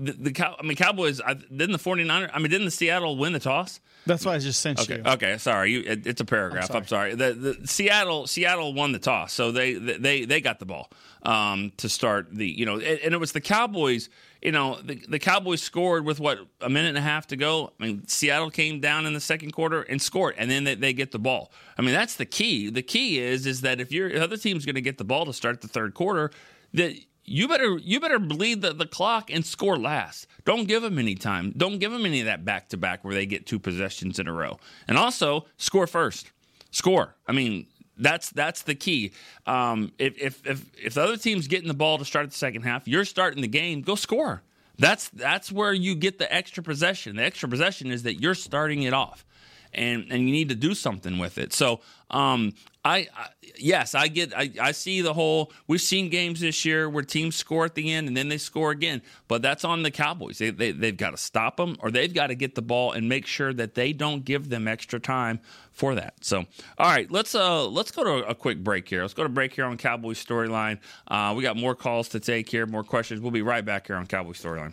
[0.00, 1.20] the, the Cow- I mean Cowboys.
[1.20, 3.80] I, didn't the 49er, I mean didn't the Seattle win the toss?
[4.06, 4.96] That's why I just sent Okay.
[4.96, 5.02] you.
[5.04, 5.36] Okay.
[5.38, 5.72] Sorry.
[5.72, 6.74] You, it, it's a paragraph.
[6.74, 7.14] I'm sorry.
[7.14, 10.90] The, the Seattle Seattle won the toss, so they they they got the ball
[11.22, 14.08] um, to start the you know, and, and it was the Cowboys.
[14.42, 17.72] You know, the, the Cowboys scored with what a minute and a half to go.
[17.78, 20.92] I mean, Seattle came down in the second quarter and scored, and then they, they
[20.92, 21.52] get the ball.
[21.76, 22.70] I mean, that's the key.
[22.70, 25.32] The key is is that if your other team's going to get the ball to
[25.32, 26.30] start the third quarter,
[26.72, 30.26] that you better you better bleed the, the clock and score last.
[30.44, 31.52] Don't give them any time.
[31.56, 34.26] Don't give them any of that back to back where they get two possessions in
[34.26, 34.58] a row.
[34.88, 36.32] And also score first.
[36.70, 37.14] Score.
[37.26, 37.66] I mean,
[38.00, 39.12] that's that's the key.
[39.46, 42.62] Um, if, if if if the other team's getting the ball to start the second
[42.62, 43.82] half, you're starting the game.
[43.82, 44.42] Go score.
[44.78, 47.16] That's that's where you get the extra possession.
[47.16, 49.24] The extra possession is that you're starting it off
[49.72, 51.52] and and you need to do something with it.
[51.52, 55.52] So, um, I, I yes, I get, I, I see the whole.
[55.66, 58.70] We've seen games this year where teams score at the end and then they score
[58.70, 60.38] again, but that's on the Cowboys.
[60.38, 63.08] They, they they've got to stop them or they've got to get the ball and
[63.08, 65.40] make sure that they don't give them extra time
[65.72, 66.14] for that.
[66.22, 66.44] So,
[66.78, 69.02] all right, let's uh let's go to a quick break here.
[69.02, 70.78] Let's go to break here on Cowboys storyline.
[71.06, 73.20] Uh, we got more calls to take here, more questions.
[73.20, 74.72] We'll be right back here on Cowboys storyline.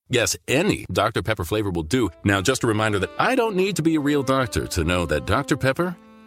[0.11, 1.23] Yes, any Dr.
[1.23, 2.09] Pepper flavor will do.
[2.25, 5.05] Now, just a reminder that I don't need to be a real doctor to know
[5.05, 5.55] that Dr.
[5.55, 5.95] Pepper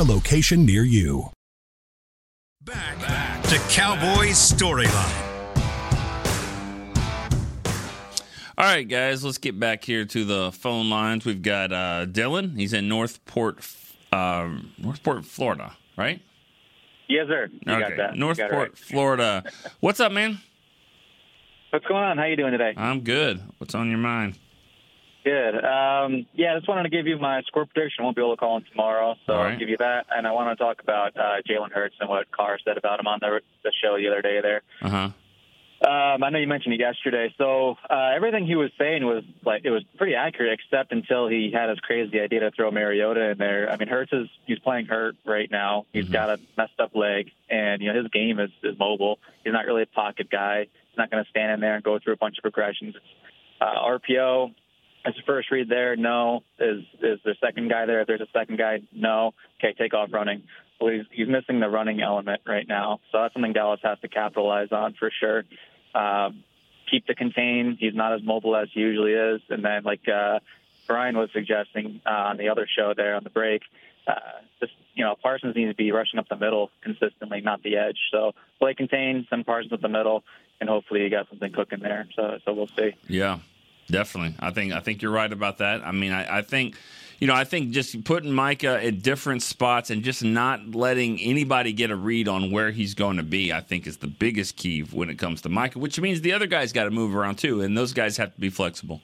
[0.00, 1.30] a location near you.
[2.62, 5.22] Back, back to Cowboys Storyline.
[8.58, 11.24] All right, guys, let's get back here to the phone lines.
[11.26, 12.56] We've got uh, Dylan.
[12.56, 13.58] He's in North Port,
[14.12, 16.22] uh, North Port, Florida, right?
[17.06, 17.48] Yes, sir.
[17.52, 17.80] You okay.
[17.80, 18.16] got that.
[18.16, 18.78] North Port, got right.
[18.78, 19.44] Florida.
[19.80, 20.40] What's up, man?
[21.70, 22.16] What's going on?
[22.16, 22.72] How you doing today?
[22.76, 23.42] I'm good.
[23.58, 24.38] What's on your mind?
[25.26, 25.56] Good.
[25.56, 28.02] Um, yeah, I just wanted to give you my score prediction.
[28.02, 29.54] I won't be able to call in tomorrow, so right.
[29.54, 30.06] I'll give you that.
[30.08, 33.08] And I want to talk about uh, Jalen Hurts and what Carr said about him
[33.08, 34.62] on the, the show the other day there.
[34.80, 35.10] Uh huh.
[35.84, 37.34] Um, I know you mentioned it yesterday.
[37.38, 41.50] So uh, everything he was saying was like it was pretty accurate, except until he
[41.52, 43.68] had his crazy idea to throw Mariota in there.
[43.68, 45.86] I mean, Hurts is he's playing hurt right now.
[45.92, 49.18] He's got a messed up leg, and you know his game is, is mobile.
[49.42, 50.60] He's not really a pocket guy.
[50.60, 52.94] He's not going to stand in there and go through a bunch of progressions.
[53.60, 54.54] Uh, RPO,
[55.06, 56.42] as the first read there, no.
[56.58, 58.00] Is is the second guy there?
[58.00, 59.32] If there's a second guy, no.
[59.58, 60.42] Okay, take off running.
[60.80, 64.08] Well, he's, he's missing the running element right now, so that's something Dallas has to
[64.08, 65.44] capitalize on for sure.
[65.94, 66.44] Um,
[66.90, 67.76] keep the contain.
[67.80, 70.40] He's not as mobile as he usually is, and then like uh,
[70.86, 73.62] Brian was suggesting uh, on the other show there on the break,
[74.06, 74.12] uh,
[74.60, 77.98] just you know Parsons needs to be rushing up the middle consistently, not the edge.
[78.12, 80.24] So play contain, send Parsons up the middle,
[80.60, 82.06] and hopefully you got something cooking there.
[82.14, 82.94] So so we'll see.
[83.08, 83.38] Yeah,
[83.90, 84.34] definitely.
[84.40, 85.82] I think I think you're right about that.
[85.86, 86.76] I mean, I, I think.
[87.18, 91.72] You know, I think just putting Micah at different spots and just not letting anybody
[91.72, 94.80] get a read on where he's going to be, I think is the biggest key
[94.82, 97.62] when it comes to Micah, which means the other guys got to move around too,
[97.62, 99.00] and those guys have to be flexible.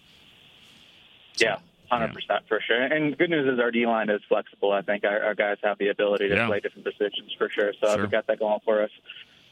[1.39, 1.57] Yeah,
[1.91, 2.83] hundred percent for sure.
[2.83, 4.73] And good news is our D line is flexible.
[4.73, 6.47] I think our, our guys have the ability to Yeah.
[6.49, 7.73] play different positions for sure.
[7.83, 8.03] So Sure.
[8.05, 8.91] we got that going for us.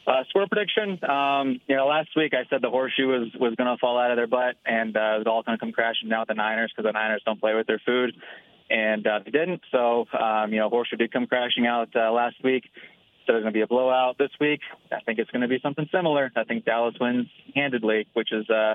[0.07, 0.99] Uh, score prediction.
[1.07, 4.09] Um, you know, last week I said the horseshoe was was going to fall out
[4.09, 6.33] of their butt, and uh, it was all going to come crashing down with the
[6.33, 8.15] Niners because the Niners don't play with their food,
[8.69, 9.61] and uh, they didn't.
[9.71, 12.63] So um, you know, horseshoe did come crashing out uh, last week.
[13.27, 14.61] So there's going to be a blowout this week.
[14.91, 16.31] I think it's going to be something similar.
[16.35, 18.73] I think Dallas wins handedly, which is uh,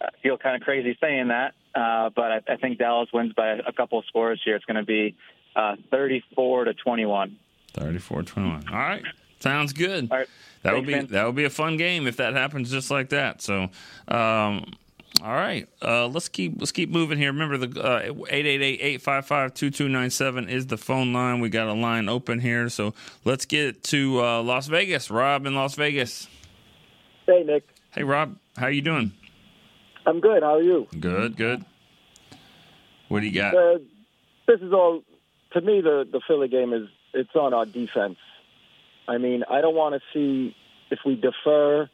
[0.00, 3.58] I feel kind of crazy saying that, uh, but I, I think Dallas wins by
[3.66, 4.54] a couple of scores here.
[4.54, 5.16] It's going to be
[5.56, 7.36] uh, 34 to 21.
[7.74, 8.64] 34 21.
[8.68, 9.02] All right.
[9.40, 10.08] Sounds good.
[10.10, 10.28] All right.
[10.62, 13.08] That would Thanks, be that would be a fun game if that happens just like
[13.10, 13.40] that.
[13.40, 13.70] So,
[14.08, 14.72] um,
[15.22, 17.32] all right, uh, let's keep let's keep moving here.
[17.32, 21.40] Remember the uh, 888-855-2297 is the phone line.
[21.40, 25.10] We got a line open here, so let's get to uh, Las Vegas.
[25.10, 26.28] Rob in Las Vegas.
[27.26, 27.64] Hey, Nick.
[27.90, 29.12] Hey, Rob, how you doing?
[30.06, 30.42] I'm good.
[30.42, 30.86] How are you?
[30.98, 31.64] Good, good.
[33.08, 33.54] What do you got?
[33.54, 33.78] Uh,
[34.46, 35.02] this is all
[35.52, 35.80] to me.
[35.80, 38.16] The the Philly game is it's on our defense.
[39.10, 40.54] I mean, I don't want to see
[40.90, 41.90] if we defer,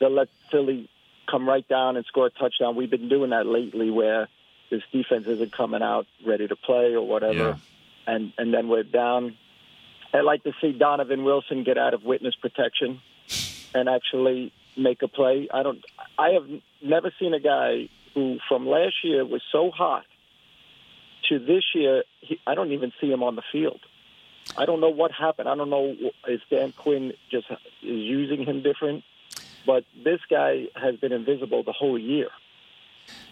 [0.00, 0.88] to let Philly
[1.30, 2.74] come right down and score a touchdown.
[2.74, 4.28] We've been doing that lately, where
[4.70, 7.58] this defense isn't coming out ready to play or whatever,
[8.06, 9.36] and and then we're down.
[10.14, 13.00] I'd like to see Donovan Wilson get out of witness protection
[13.74, 15.48] and actually make a play.
[15.52, 15.84] I don't.
[16.18, 16.46] I have
[16.82, 20.04] never seen a guy who from last year was so hot
[21.28, 22.04] to this year.
[22.20, 23.80] He, I don't even see him on the field.
[24.56, 25.48] I don't know what happened.
[25.48, 25.94] I don't know
[26.26, 29.04] if Dan Quinn just is using him different,
[29.66, 32.28] but this guy has been invisible the whole year.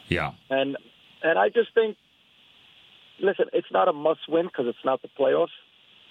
[0.08, 0.32] Yeah.
[0.50, 0.76] And
[1.22, 1.96] and I just think,
[3.20, 5.56] listen, it's not a must-win because it's not the playoffs,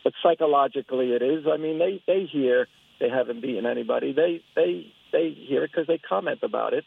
[0.04, 1.46] but psychologically it is.
[1.48, 2.68] I mean, they they hear
[3.00, 4.13] they haven't beaten anybody.
[4.13, 6.86] They they they hear it because they comment about it,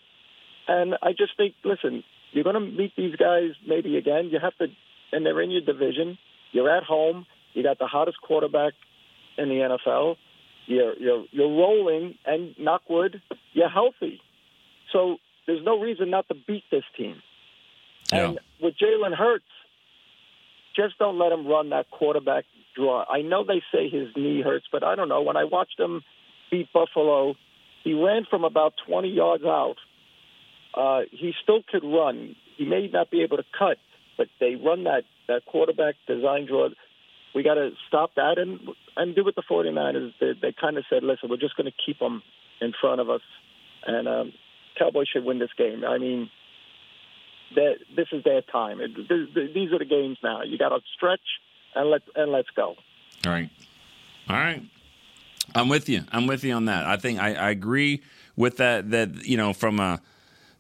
[0.66, 2.02] and I just think, listen,
[2.33, 4.31] you're going to meet these guys maybe again.
[4.31, 4.66] You have to,
[5.12, 6.18] and they're in your division.
[6.52, 7.26] You're at home.
[7.57, 8.75] You got the hottest quarterback
[9.38, 10.16] in the NFL.
[10.66, 13.23] You're you're you're rolling, and knockwood,
[13.55, 14.21] you're healthy.
[14.92, 15.16] So
[15.47, 17.23] there's no reason not to beat this team.
[18.12, 19.45] And with Jalen Hurts,
[20.77, 23.07] just don't let him run that quarterback draw.
[23.09, 25.23] I know they say his knee hurts, but I don't know.
[25.23, 26.03] When I watched him
[26.51, 27.37] beat Buffalo,
[27.85, 29.77] he ran from about 20 yards out.
[30.75, 32.37] Uh, he still could run.
[32.59, 33.79] He may not be able to cut,
[34.19, 36.69] but they run that that quarterback design draw.
[37.37, 38.59] We got to stop that and
[38.96, 40.40] and do what the 49ers did.
[40.40, 42.22] They kind of said, "Listen, we're just going to keep them
[42.62, 43.20] in front of us,
[43.87, 44.33] and um,
[44.79, 46.31] Cowboys should win this game." I mean,
[47.55, 48.81] that this is their time.
[48.81, 50.44] It, th- th- these are the games now.
[50.44, 51.20] You got to stretch
[51.75, 52.75] and let and let's go.
[53.27, 53.51] All right,
[54.31, 54.62] all right.
[55.55, 56.05] I'm with you.
[56.12, 56.87] I'm with you on that.
[56.87, 58.03] I think I, I agree
[58.35, 58.92] with that.
[58.92, 60.01] That you know, from a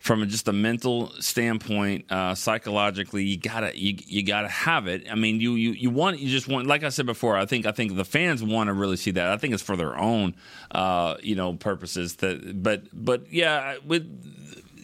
[0.06, 5.10] from just a mental standpoint, uh, psychologically, you gotta you, you gotta have it.
[5.10, 7.36] I mean, you, you you want you just want like I said before.
[7.36, 9.30] I think I think the fans want to really see that.
[9.32, 10.36] I think it's for their own
[10.70, 12.16] uh, you know purposes.
[12.16, 14.06] That but but yeah, with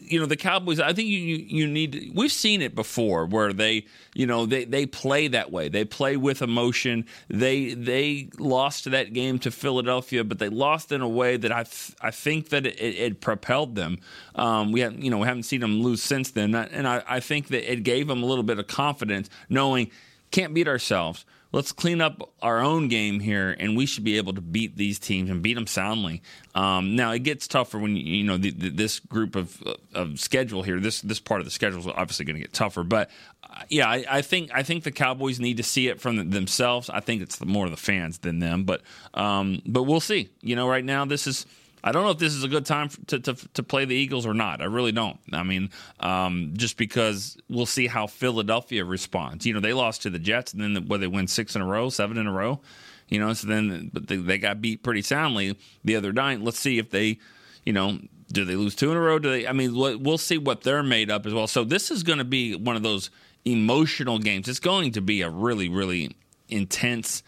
[0.09, 0.81] you know the Cowboys.
[0.81, 2.13] I think you, you need.
[2.15, 5.69] We've seen it before where they you know they they play that way.
[5.69, 7.07] They play with emotion.
[7.29, 11.65] They they lost that game to Philadelphia, but they lost in a way that I
[11.65, 13.99] th- I think that it, it propelled them.
[14.35, 17.21] Um, we have you know we haven't seen them lose since then, and I, I
[17.21, 19.91] think that it gave them a little bit of confidence knowing
[20.31, 24.33] can't beat ourselves let's clean up our own game here, and we should be able
[24.33, 26.23] to beat these teams and beat them soundly.
[26.55, 29.63] Um, now it gets tougher when you, know the, the, this group of
[29.95, 30.81] of schedule here.
[30.81, 33.11] This this part of the schedule is obviously going to get tougher, but
[33.45, 36.91] uh, yeah, I, I, think I think the Cowboys need to see it from themselves.
[36.91, 38.83] I think it's more the fans than them, but
[39.15, 40.31] um, but we'll see.
[40.41, 41.47] You know, right now this is
[41.85, 44.25] I don't know if this is a good time to, to, to play the Eagles
[44.25, 44.61] or not.
[44.61, 45.19] I really don't.
[45.33, 49.47] I mean, um, just because we'll see how Philadelphia responds.
[49.47, 51.67] You know, they lost to the Jets, and then where they win six in a
[51.67, 52.61] row, seven in a row.
[53.09, 56.41] You know, so then but they, they got beat pretty soundly the other night.
[56.41, 57.19] Let's see if they,
[57.65, 57.99] you know,
[58.33, 59.19] do they lose two in a row?
[59.19, 59.47] Do they?
[59.47, 61.47] I mean, we'll see what they're made up as well.
[61.47, 63.11] So this is going to be one of those
[63.45, 64.49] emotional games.
[64.49, 66.17] It's going to be a really, really
[66.49, 67.23] intense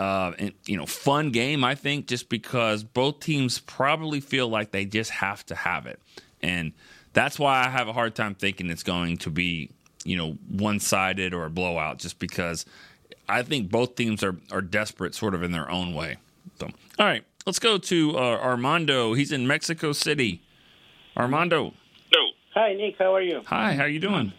[0.00, 4.70] uh, and, you know, fun game, I think, just because both teams probably feel like
[4.70, 6.00] they just have to have it.
[6.42, 6.72] And
[7.12, 9.68] that's why I have a hard time thinking it's going to be,
[10.04, 12.64] you know, one sided or a blowout, just because
[13.28, 16.16] I think both teams are, are desperate sort of in their own way.
[16.58, 19.12] So, all right, let's go to uh, Armando.
[19.12, 20.40] He's in Mexico City.
[21.14, 21.74] Armando.
[22.14, 22.20] No.
[22.54, 22.94] Hi, Nick.
[22.98, 23.42] How are you?
[23.44, 24.32] Hi, how are you doing?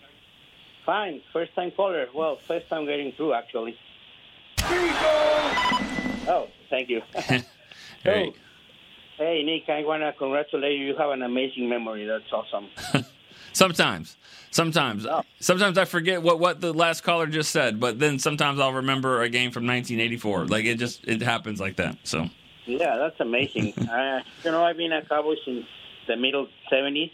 [0.88, 1.22] Fine.
[1.32, 2.08] First time caller.
[2.16, 3.78] Well, first time getting through, actually.
[6.28, 7.02] Oh, thank you.
[8.04, 8.34] hey.
[9.18, 10.88] Hey, Nick, I want to congratulate you.
[10.88, 12.06] You have an amazing memory.
[12.06, 12.70] That's awesome.
[13.54, 14.18] sometimes.
[14.50, 15.06] Sometimes.
[15.06, 15.24] Oh.
[15.40, 19.22] Sometimes I forget what, what the last caller just said, but then sometimes I'll remember
[19.22, 20.48] a game from 1984.
[20.48, 21.98] Like it just it happens like that.
[22.04, 22.30] So.
[22.66, 23.74] Yeah, that's amazing.
[23.90, 25.66] uh, you know, I've been a Cowboy since
[26.08, 27.12] the middle 70s.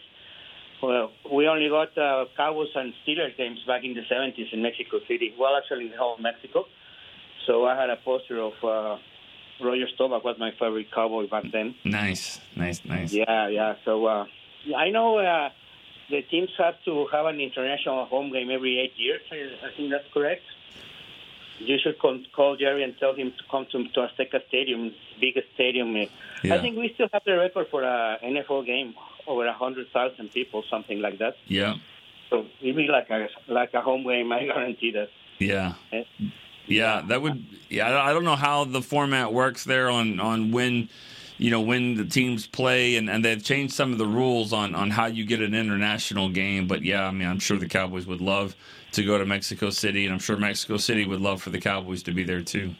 [0.81, 4.99] Well, we only got uh, Cowboys and Steelers games back in the 70s in Mexico
[5.07, 5.33] City.
[5.37, 6.65] Well, actually, in the whole Mexico.
[7.47, 8.97] So I had a poster of uh,
[9.63, 11.75] Roger Staubach was my favorite cowboy back then.
[11.85, 13.13] Nice, nice, nice.
[13.13, 13.75] Yeah, yeah.
[13.85, 14.25] So uh,
[14.75, 15.49] I know uh,
[16.09, 19.21] the teams have to have an international home game every eight years.
[19.31, 20.43] I think that's correct.
[21.59, 25.95] You should call Jerry and tell him to come to, to Azteca Stadium, biggest stadium.
[25.95, 26.53] Yeah.
[26.53, 28.93] I think we still have the record for a NFL game
[29.25, 31.35] over a hundred thousand people, something like that.
[31.47, 31.75] Yeah.
[32.29, 34.31] So it'd be like a like a home game.
[34.31, 35.09] I guarantee that.
[35.39, 35.73] Yeah.
[35.91, 36.03] Eh?
[36.67, 37.45] Yeah, that would.
[37.69, 40.89] Yeah, I don't know how the format works there on on when,
[41.37, 44.75] you know, when the teams play, and, and they've changed some of the rules on
[44.75, 46.67] on how you get an international game.
[46.67, 48.55] But yeah, I mean, I'm sure the Cowboys would love
[48.93, 52.03] to go to Mexico City, and I'm sure Mexico City would love for the Cowboys
[52.03, 52.75] to be there too.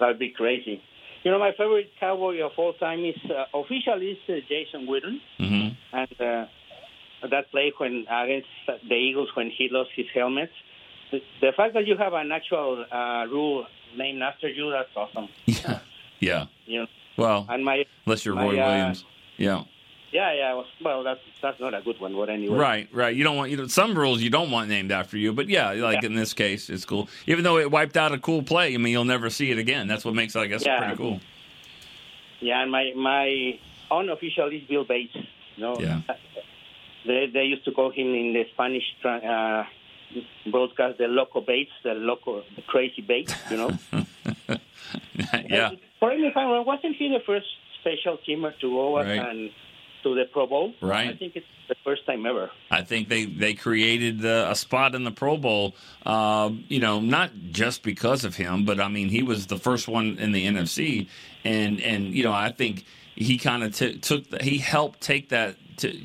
[0.00, 0.82] That'd be crazy.
[1.22, 5.20] You know, my favorite Cowboy of all time is uh, officially is uh, Jason Witten,
[5.40, 5.96] mm-hmm.
[5.96, 10.50] and uh, that play when against the Eagles when he lost his helmet
[11.12, 15.28] the fact that you have an actual uh, rule named after you, that's awesome.
[16.20, 16.46] Yeah.
[16.66, 16.86] Yeah.
[17.18, 19.04] Well, and my, unless you're my, Roy uh, Williams.
[19.36, 19.64] Yeah.
[20.12, 20.62] Yeah, yeah.
[20.82, 22.56] Well, that's that's not a good one, but anyway.
[22.56, 23.14] Right, right.
[23.14, 25.72] You don't want you know some rules you don't want named after you, but yeah,
[25.72, 26.06] like Yeah.
[26.06, 27.08] in this case, it's cool.
[27.26, 29.86] Even though it wiped out a cool play, I mean, you'll never see it again.
[29.88, 30.78] That's what makes it, I guess, Yeah.
[30.78, 31.20] pretty cool.
[32.40, 33.58] Yeah, and my my
[33.90, 35.14] unofficial is Bill Bates.
[35.56, 36.00] You know, Yeah.
[37.06, 39.64] they they used to call him in the Spanish uh,
[40.50, 43.34] broadcast the loco Bates, the loco, the crazy Bates.
[43.50, 43.70] You know.
[45.48, 45.70] yeah.
[46.00, 46.64] Correct me if I'm.
[46.64, 47.46] Wasn't he the first
[47.80, 49.18] special teamer to go Right.
[49.18, 49.50] and
[50.02, 50.74] to the Pro Bowl?
[50.80, 51.10] Right.
[51.10, 52.50] I think it's the first time ever.
[52.70, 55.74] I think they they created uh, a spot in the Pro Bowl.
[56.04, 59.88] Uh, you know, not just because of him, but I mean, he was the first
[59.88, 61.08] one in the NFC,
[61.44, 62.84] and and you know, I think
[63.14, 65.56] he kind of t- took the, he helped take that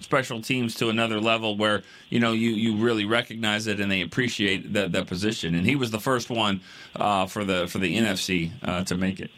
[0.02, 4.02] special teams to another level where you know you, you really recognize it and they
[4.02, 6.62] appreciate that, that position and he was the first one
[6.96, 9.32] uh, for the for the NFC uh, to make it.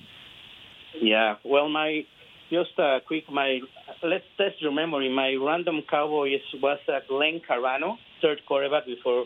[1.02, 2.06] Yeah, well, my
[2.50, 3.60] just uh, quick my
[4.04, 5.10] let's test your memory.
[5.10, 9.26] My random Cowboys was uh, Glenn Carano, third quarterback before.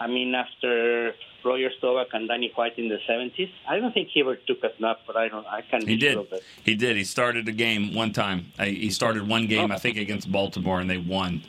[0.00, 3.48] I mean, after Roger Staubach and Danny White in the seventies.
[3.68, 5.46] I don't think he ever took a snap, but I don't.
[5.46, 5.86] I can't.
[5.88, 6.18] He did.
[6.64, 6.96] He did.
[6.96, 8.52] He started a game one time.
[8.60, 11.42] He started one game, I think, against Baltimore, and they won.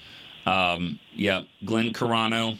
[0.45, 2.57] Um, yeah, Glenn Carano.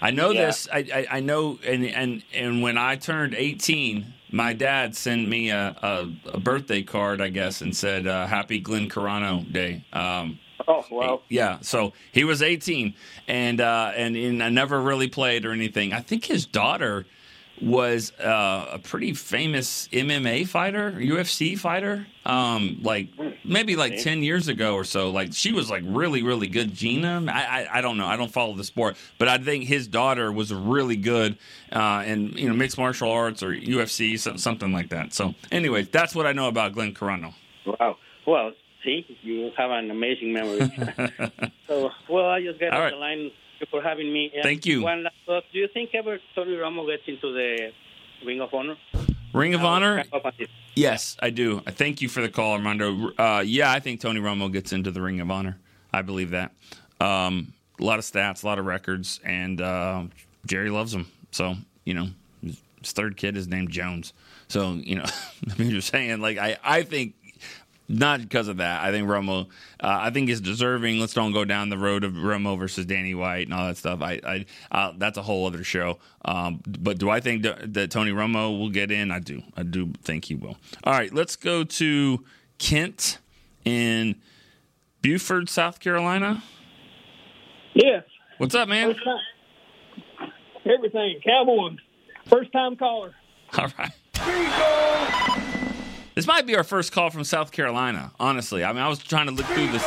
[0.00, 0.46] I know Yeah.
[0.46, 0.68] this.
[0.72, 5.50] I, I, I know, and and and when I turned eighteen, my dad sent me
[5.50, 10.38] a, a, a birthday card, I guess, and said uh, "Happy Glenn Carano Day." Um,
[10.68, 11.20] Oh wow!
[11.28, 12.94] yeah, so he was 18,
[13.28, 15.92] and uh, and, and I never really played or anything.
[15.92, 17.04] I think his daughter
[17.60, 22.06] was uh, a pretty famous MMA fighter, UFC fighter.
[22.26, 23.08] Um, like
[23.44, 25.10] maybe like 10 years ago or so.
[25.10, 26.74] Like she was like really really good.
[26.74, 28.06] Gina, I, I I don't know.
[28.06, 31.38] I don't follow the sport, but I think his daughter was really good
[31.72, 35.12] uh, in you know mixed martial arts or UFC, something like that.
[35.12, 37.34] So anyway, that's what I know about Glenn Carano.
[37.66, 37.98] Wow.
[38.26, 38.52] Well,
[38.84, 40.70] see, you have an amazing memory.
[41.66, 42.90] so, well, I just got All off right.
[42.92, 43.30] the line
[43.70, 44.30] for having me.
[44.34, 44.82] And Thank you.
[44.82, 45.44] One last thought.
[45.52, 47.72] Do you think ever Tony Romo gets into the
[48.24, 48.76] Ring of Honor?
[49.32, 49.96] Ring of Honor.
[49.96, 50.48] wrap up on this.
[50.76, 51.60] Yes, I do.
[51.60, 53.10] Thank you for the call, Armando.
[53.18, 55.58] Uh, yeah, I think Tony Romo gets into the Ring of Honor.
[55.92, 56.52] I believe that.
[57.00, 60.04] Um, a lot of stats, a lot of records, and uh,
[60.46, 61.06] Jerry loves him.
[61.32, 62.08] So you know,
[62.42, 64.12] his his third kid is named Jones.
[64.48, 67.14] So you know, I mean, you're saying like I, I think
[67.88, 68.82] not because of that.
[68.82, 69.46] I think Romo,
[69.80, 70.98] uh, I think is deserving.
[70.98, 74.00] Let's don't go down the road of Romo versus Danny White and all that stuff.
[74.00, 75.98] I, I uh, that's a whole other show.
[76.24, 79.10] Um, but do I think that, that Tony Romo will get in?
[79.10, 79.42] I do.
[79.56, 80.56] I do think he will.
[80.84, 82.24] All right, let's go to
[82.58, 83.18] Kent
[83.64, 84.16] in
[85.02, 86.42] Beaufort, South Carolina.
[87.74, 88.04] Yes.
[88.38, 88.94] What's up, man?
[90.64, 91.20] Everything.
[91.24, 91.78] Cowboys.
[92.28, 93.14] First time caller.
[93.58, 95.60] All right.
[96.14, 98.12] This might be our first call from South Carolina.
[98.20, 99.84] Honestly, I mean, I was trying to look through this,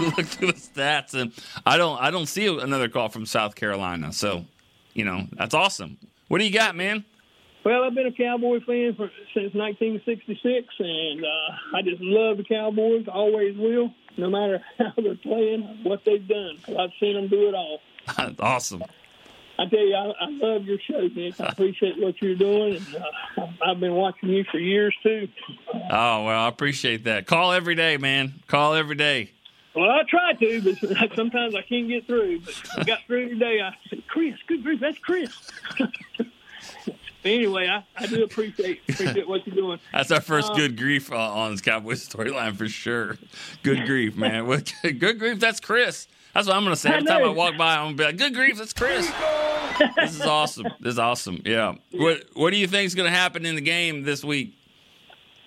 [0.16, 1.32] look through the stats, and
[1.66, 4.12] I don't, I don't see another call from South Carolina.
[4.12, 4.46] So,
[4.94, 5.98] you know, that's awesome.
[6.28, 7.04] What do you got, man?
[7.64, 12.44] Well, I've been a Cowboy fan for, since 1966, and uh, I just love the
[12.44, 13.06] Cowboys.
[13.08, 16.58] Always will, no matter how they're playing, what they've done.
[16.78, 17.80] I've seen them do it all.
[18.38, 18.84] Awesome.
[19.58, 21.40] I tell you, I, I love your show, Nick.
[21.40, 25.28] I appreciate what you're doing, and uh, I've been watching you for years too.
[25.74, 27.26] Oh well, I appreciate that.
[27.26, 28.34] Call every day, man.
[28.48, 29.30] Call every day.
[29.74, 32.40] Well, I try to, but sometimes I can't get through.
[32.40, 33.60] But I got through today.
[33.60, 35.50] I said, "Chris, good grief, that's Chris."
[37.24, 39.78] anyway, I, I do appreciate appreciate what you're doing.
[39.92, 43.16] That's our first Um, good grief uh, on this Cowboys storyline for sure.
[43.62, 44.46] Good grief, man.
[44.82, 46.08] Good grief, that's Chris.
[46.36, 47.76] That's what I'm gonna say I every time I walk by.
[47.76, 49.10] I'm gonna be like, "Good grief, that's Chris."
[49.96, 50.66] this is awesome.
[50.80, 51.40] This is awesome.
[51.46, 51.76] Yeah.
[51.92, 54.54] What What do you think is gonna happen in the game this week?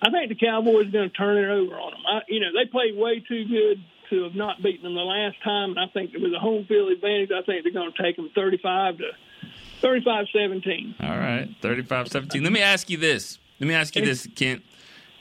[0.02, 2.00] I think the Cowboys are going to turn it over on them.
[2.08, 5.36] I, you know, they played way too good to have not beaten them the last
[5.44, 8.16] time, and I think with a home field advantage, I think they're going to take
[8.16, 9.10] them 35 to
[9.82, 10.94] 35-17.
[11.02, 12.42] All right, 35-17.
[12.42, 13.38] Let me ask you this.
[13.60, 14.62] Let me ask you this, Kent.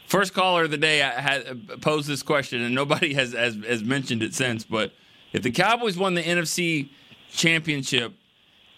[0.08, 3.84] First caller of the day I had posed this question, and nobody has, has has
[3.84, 4.64] mentioned it since.
[4.64, 4.94] But
[5.34, 6.90] if the Cowboys won the NFC
[7.32, 8.14] Championship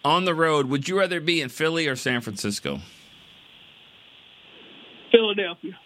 [0.04, 2.80] on the road, would you rather be in Philly or San Francisco?
[5.12, 5.78] Philadelphia.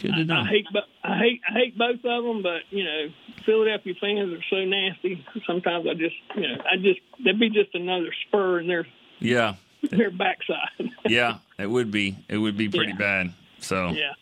[0.00, 0.40] Good to know.
[0.40, 0.66] I hate,
[1.04, 3.08] I hate, I hate both of them, but you know,
[3.46, 5.24] Philadelphia fans are so nasty.
[5.46, 8.86] Sometimes I just, you know, I just that'd be just another spur in their
[9.20, 9.54] Yeah,
[9.90, 10.90] their backside.
[11.06, 12.16] yeah, it would be.
[12.28, 13.32] It would be pretty bad.
[13.60, 14.12] So yeah,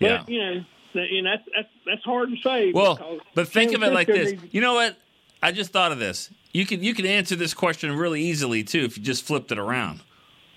[0.00, 0.24] but yeah.
[0.26, 0.64] you know,
[0.94, 2.72] know, that's that's that's hard to say.
[2.72, 4.32] Well, but think San of it like this.
[4.32, 4.96] needs- You know what?
[5.42, 6.30] I just thought of this.
[6.52, 9.58] You could you could answer this question really easily too if you just flipped it
[9.58, 10.00] around.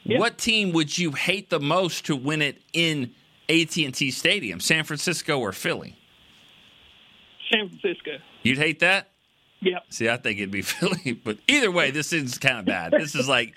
[0.06, 3.12] What team would you hate the most to win it in
[3.48, 5.96] AT&T Stadium, San Francisco or Philly?
[7.52, 8.18] San Francisco.
[8.42, 9.12] You'd hate that?
[9.62, 9.84] Yep.
[9.90, 12.92] See, I think it'd be Philly, but either way, this is kind of bad.
[12.92, 13.54] This is like,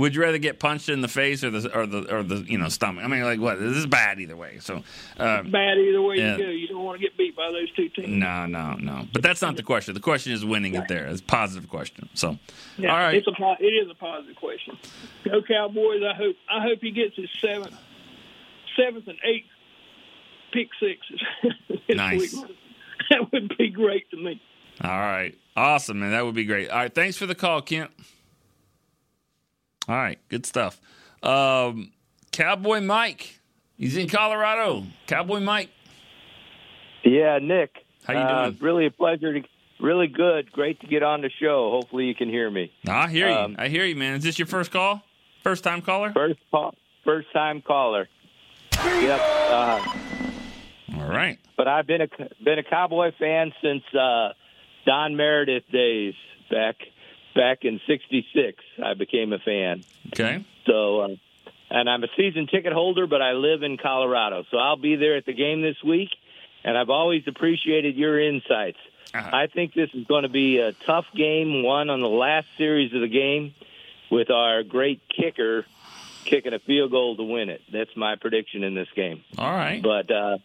[0.00, 2.56] would you rather get punched in the face or the or the or the you
[2.56, 3.04] know stomach?
[3.04, 3.60] I mean, like what?
[3.60, 4.58] This is bad either way.
[4.58, 4.82] So,
[5.18, 6.38] uh, bad either way yeah.
[6.38, 6.48] you go.
[6.48, 8.08] You don't want to get beat by those two teams.
[8.08, 9.06] no, no, no.
[9.12, 9.92] But that's not the question.
[9.92, 11.06] The question is winning it there.
[11.06, 12.08] It's a positive question.
[12.14, 12.38] So,
[12.78, 13.14] Yeah, all right.
[13.14, 14.78] it's a it is a positive question.
[15.24, 16.00] Go Cowboys!
[16.02, 17.76] I hope I hope he gets his seventh,
[18.78, 19.50] seventh and eighth
[20.52, 21.22] pick sixes.
[21.90, 22.32] Nice.
[22.32, 22.56] week.
[23.10, 24.40] That would be great to me.
[24.82, 25.36] All right.
[25.56, 26.12] Awesome, man.
[26.12, 26.70] That would be great.
[26.70, 26.94] All right.
[26.94, 27.90] Thanks for the call, Kent.
[29.88, 30.18] All right.
[30.28, 30.80] Good stuff.
[31.22, 31.92] Um,
[32.32, 33.40] Cowboy Mike.
[33.76, 34.84] He's in Colorado.
[35.06, 35.70] Cowboy Mike.
[37.04, 37.70] Yeah, Nick.
[38.04, 38.58] How you uh, doing?
[38.60, 39.46] Really a pleasure to.
[39.80, 40.52] Really good.
[40.52, 41.70] Great to get on the show.
[41.70, 42.70] Hopefully you can hear me.
[42.86, 43.34] I hear you.
[43.34, 44.16] Um, I hear you, man.
[44.16, 45.02] Is this your first call?
[45.42, 46.12] First time caller?
[46.12, 48.06] First call, first time caller.
[48.74, 49.20] Yep.
[49.22, 49.80] Uh,
[50.98, 51.38] All right.
[51.56, 52.08] but I've been a
[52.44, 54.34] been a Cowboy fan since uh,
[54.84, 56.12] Don Meredith days
[56.50, 56.76] back
[57.34, 58.62] back in '66.
[58.82, 59.84] I became a fan.
[60.08, 60.44] Okay.
[60.66, 61.08] So, uh,
[61.70, 65.16] and I'm a season ticket holder, but I live in Colorado, so I'll be there
[65.16, 66.10] at the game this week.
[66.62, 68.76] And I've always appreciated your insights.
[69.14, 72.92] I think this is going to be a tough game, one on the last series
[72.94, 73.54] of the game,
[74.10, 75.64] with our great kicker
[76.24, 77.62] kicking a field goal to win it.
[77.72, 79.24] That's my prediction in this game.
[79.38, 79.82] All right.
[79.82, 80.38] But uh,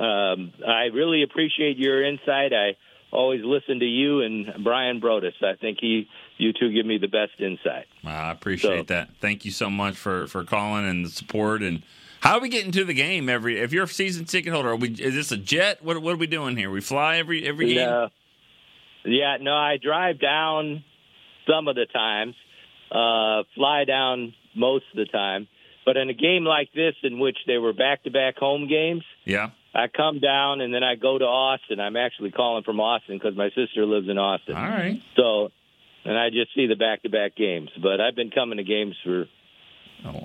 [0.00, 2.52] um, I really appreciate your insight.
[2.52, 2.76] I
[3.12, 5.42] always listen to you and Bryan Broaddus.
[5.42, 7.86] I think he, you two, give me the best insight.
[8.04, 9.10] I appreciate that.
[9.20, 11.62] Thank you so much for for calling and the support.
[11.62, 11.82] And
[12.20, 13.58] how are we getting to the game every?
[13.60, 15.82] If you're a season ticket holder, are we, is this a jet?
[15.82, 16.70] What what are we doing here?
[16.70, 17.76] We fly every every game.
[17.88, 18.08] No.
[19.04, 20.84] Yeah, no, I drive down
[21.48, 22.34] some of the times,
[22.90, 25.48] uh, fly down most of the time.
[25.86, 29.04] But in a game like this, in which they were back to back home games,
[29.24, 29.50] Yeah.
[29.74, 31.78] I come down and then I go to Austin.
[31.80, 34.56] I'm actually calling from Austin because my sister lives in Austin.
[34.56, 35.00] All right.
[35.16, 35.50] So,
[36.04, 37.70] and I just see the back to back games.
[37.80, 39.26] But I've been coming to games for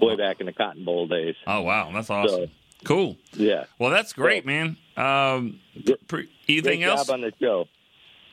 [0.01, 1.35] way back in the Cotton Bowl days.
[1.45, 2.49] Oh wow, that's awesome.
[2.83, 3.17] cool.
[3.33, 3.65] Yeah.
[3.79, 4.77] Well, that's great, man.
[4.95, 5.59] Um,
[6.07, 7.09] pre- anything Great else?
[7.09, 7.65] on the show.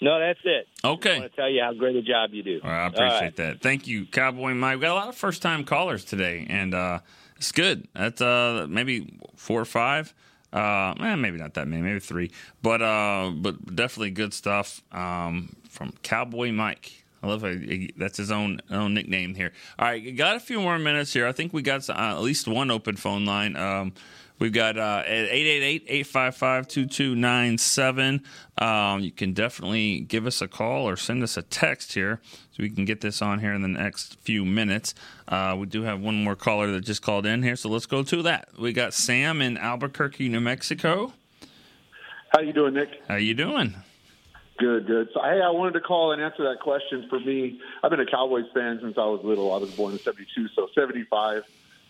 [0.02, 0.66] No, that's it.
[0.82, 1.16] Okay.
[1.16, 2.60] I want to tell you how great a job you do.
[2.64, 3.60] All right, I appreciate that.
[3.60, 4.76] Thank you, Cowboy Mike.
[4.76, 7.00] We got a lot of first time callers today, and uh,
[7.36, 7.86] it's good.
[7.94, 10.14] That's uh, maybe four or five.
[10.52, 12.30] Uh, eh, maybe not that many, maybe three,
[12.62, 17.04] but uh, but definitely good stuff um, from Cowboy Mike.
[17.22, 19.52] I love how he, that's his own own nickname here.
[19.78, 21.26] All right, got a few more minutes here.
[21.26, 23.56] I think we got uh, at least one open phone line.
[23.56, 23.92] Um,
[24.40, 28.22] We've got uh, at 888-855-2297.
[28.56, 32.62] Um, you can definitely give us a call or send us a text here so
[32.62, 34.94] we can get this on here in the next few minutes.
[35.28, 38.02] Uh, we do have one more caller that just called in here, so let's go
[38.02, 38.48] to that.
[38.58, 41.12] We got Sam in Albuquerque, New Mexico.
[42.30, 42.88] How you doing, Nick?
[43.08, 43.74] How you doing?
[44.56, 45.10] Good, good.
[45.12, 47.06] So, hey, I wanted to call and answer that question.
[47.10, 49.52] For me, I've been a Cowboys fan since I was little.
[49.52, 51.44] I was born in '72, so '75.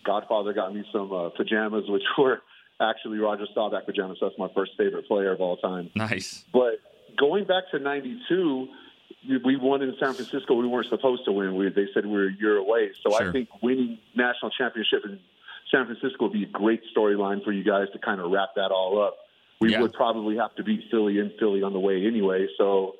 [0.05, 2.41] Godfather got me some uh, pajamas, which were
[2.79, 4.17] actually Roger Staubach pajamas.
[4.21, 5.89] That's my first favorite player of all time.
[5.95, 6.43] Nice.
[6.53, 6.79] But
[7.19, 8.67] going back to '92,
[9.45, 10.55] we won in San Francisco.
[10.55, 11.55] We weren't supposed to win.
[11.55, 12.91] We, they said we were a year away.
[13.03, 13.29] So Sure.
[13.29, 15.19] I think winning national championship in
[15.69, 18.71] San Francisco would be a great storyline for you guys to kind of wrap that
[18.71, 19.17] all up.
[19.59, 19.81] We Yeah.
[19.81, 22.47] would probably have to beat Philly in Philly on the way anyway.
[22.57, 22.95] So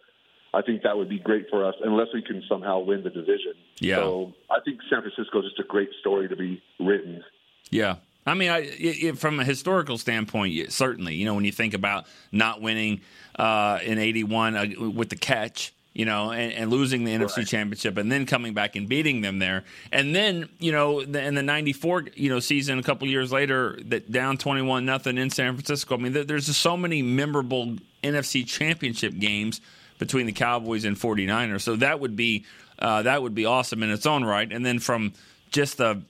[0.53, 3.53] I think that would be great for us, unless we can somehow win the division.
[3.79, 3.97] Yeah.
[3.97, 7.23] So I think San Francisco is just a great story to be written.
[7.69, 7.95] Yeah.
[8.25, 11.73] I mean, I, it, it- from a historical standpoint, certainly, you know, when you think
[11.73, 13.01] about not winning
[13.37, 17.97] uh, in 81 uh, with the catch, you know, and, and losing the NFC championship
[17.97, 19.63] and then coming back and beating them there.
[19.91, 23.77] And then, you know, the, in the 94, you know, season, a couple years later,
[23.85, 25.95] that down 21 nothing in San Francisco.
[25.95, 29.59] I mean, there, there's just so many memorable NFC championship games
[30.01, 31.61] between the Cowboys and 49ers.
[31.61, 32.43] So that would be,
[32.79, 34.51] uh, that would be awesome in its own right.
[34.51, 35.13] And then from
[35.51, 36.01] just the,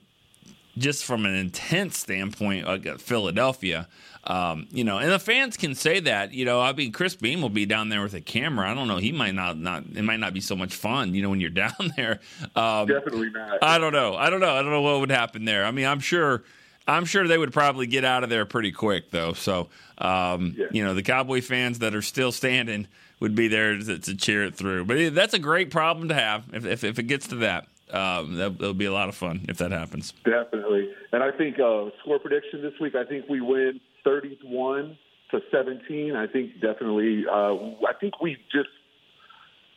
[0.78, 3.86] just from an intense standpoint, like Philadelphia,
[4.24, 7.42] um, you know, and the fans can say that, you know, I mean, Chris Beam
[7.42, 8.70] will be down there with a camera.
[8.70, 8.96] I don't know.
[8.96, 11.50] He might not, not, it might not be so much fun, you know, when you're
[11.50, 12.20] down there.
[12.56, 13.62] Um, Definitely not.
[13.62, 14.14] I don't know.
[14.14, 14.54] I don't know.
[14.54, 15.66] I don't know what would happen there.
[15.66, 16.44] I mean, I'm sure,
[16.88, 19.34] I'm sure they would probably get out of there pretty quick though.
[19.34, 19.68] So,
[19.98, 22.88] um, you know, the Cowboy fans that are still standing
[23.22, 24.84] would be there to, to cheer it through.
[24.84, 27.68] But that's a great problem to have if, if, if it gets to that.
[27.90, 30.12] Um, that, that'll be a lot of fun if that happens.
[30.24, 30.90] Definitely.
[31.12, 34.98] And I think uh, score prediction this week, I think we win 31
[35.30, 36.16] to 17.
[36.16, 37.54] I think definitely, uh,
[37.86, 38.70] I think we just,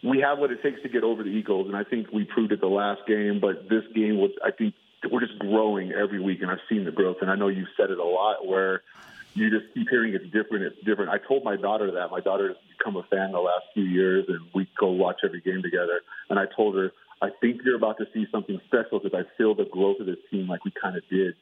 [0.04, 1.68] we have what it takes to get over the Eagles.
[1.68, 4.74] And I think we proved it the last game, but this game was, I think
[5.12, 6.42] we're just growing every week.
[6.42, 7.18] And I've seen the growth.
[7.22, 8.82] And I know you've said it a lot where
[9.36, 10.64] you just keep hearing it's different.
[10.64, 11.12] It's different.
[11.12, 12.10] I told my daughter that.
[12.10, 15.42] My daughter has become a fan the last few years, and we go watch every
[15.42, 16.00] game together.
[16.30, 19.54] And I told her, I think you're about to see something special because I feel
[19.54, 21.36] the growth of this team like we kind of did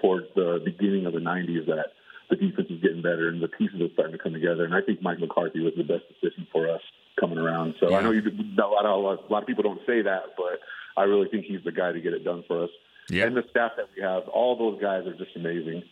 [0.00, 1.92] towards the beginning of the 90s that
[2.30, 4.64] the defense is getting better and the pieces are starting to come together.
[4.64, 6.80] And I think Mike McCarthy was the best decision for us
[7.20, 7.74] coming around.
[7.78, 10.60] So I know you, a lot of a lot of people don't say that, but
[10.96, 12.70] I really think he's the guy to get it done for us.
[13.10, 13.24] Yeah.
[13.26, 15.82] And the staff that we have, all those guys are just amazing.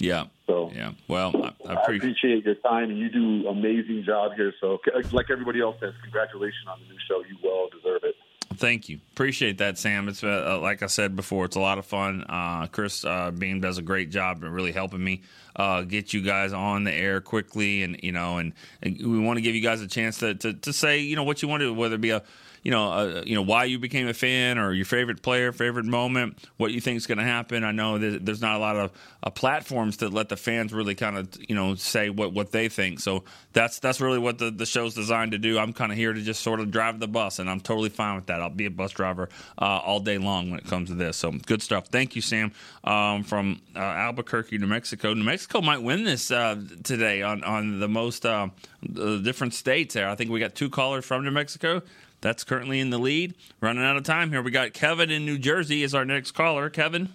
[0.00, 0.26] Yeah.
[0.46, 0.92] So yeah.
[1.08, 2.44] Well, I, I I appreciate.
[2.44, 4.52] your time, and you do amazing job here.
[4.60, 4.80] So,
[5.12, 7.22] like everybody else says, congratulations on the new show.
[7.28, 8.16] You well deserve it.
[8.56, 8.98] Thank you.
[9.12, 10.08] Appreciate that, Sam.
[10.08, 12.24] It's uh, like I said before, it's a lot of fun.
[12.28, 15.22] Uh, Chris uh, Beam does a great job at really helping me
[15.56, 19.36] uh, get you guys on the air quickly, and you know, and, and we want
[19.36, 21.60] to give you guys a chance to, to, to say you know what you want
[21.60, 22.22] to, whether it be a
[22.62, 25.86] you know, uh, you know why you became a fan or your favorite player, favorite
[25.86, 27.64] moment, what you think is going to happen.
[27.64, 28.92] I know there's not a lot of
[29.22, 32.68] uh, platforms that let the fans really kind of you know say what, what they
[32.68, 33.00] think.
[33.00, 35.58] So that's that's really what the, the show's designed to do.
[35.58, 38.16] I'm kind of here to just sort of drive the bus, and I'm totally fine
[38.16, 38.42] with that.
[38.42, 41.16] I'll be a bus driver uh, all day long when it comes to this.
[41.16, 41.86] So good stuff.
[41.88, 42.52] Thank you, Sam,
[42.84, 45.14] um, from uh, Albuquerque, New Mexico.
[45.14, 48.48] New Mexico might win this uh, today on on the most uh,
[48.82, 49.94] different states.
[49.94, 51.82] There, I think we got two callers from New Mexico.
[52.20, 53.34] That's currently in the lead.
[53.60, 54.42] Running out of time here.
[54.42, 56.68] We got Kevin in New Jersey as our next caller.
[56.68, 57.08] Kevin.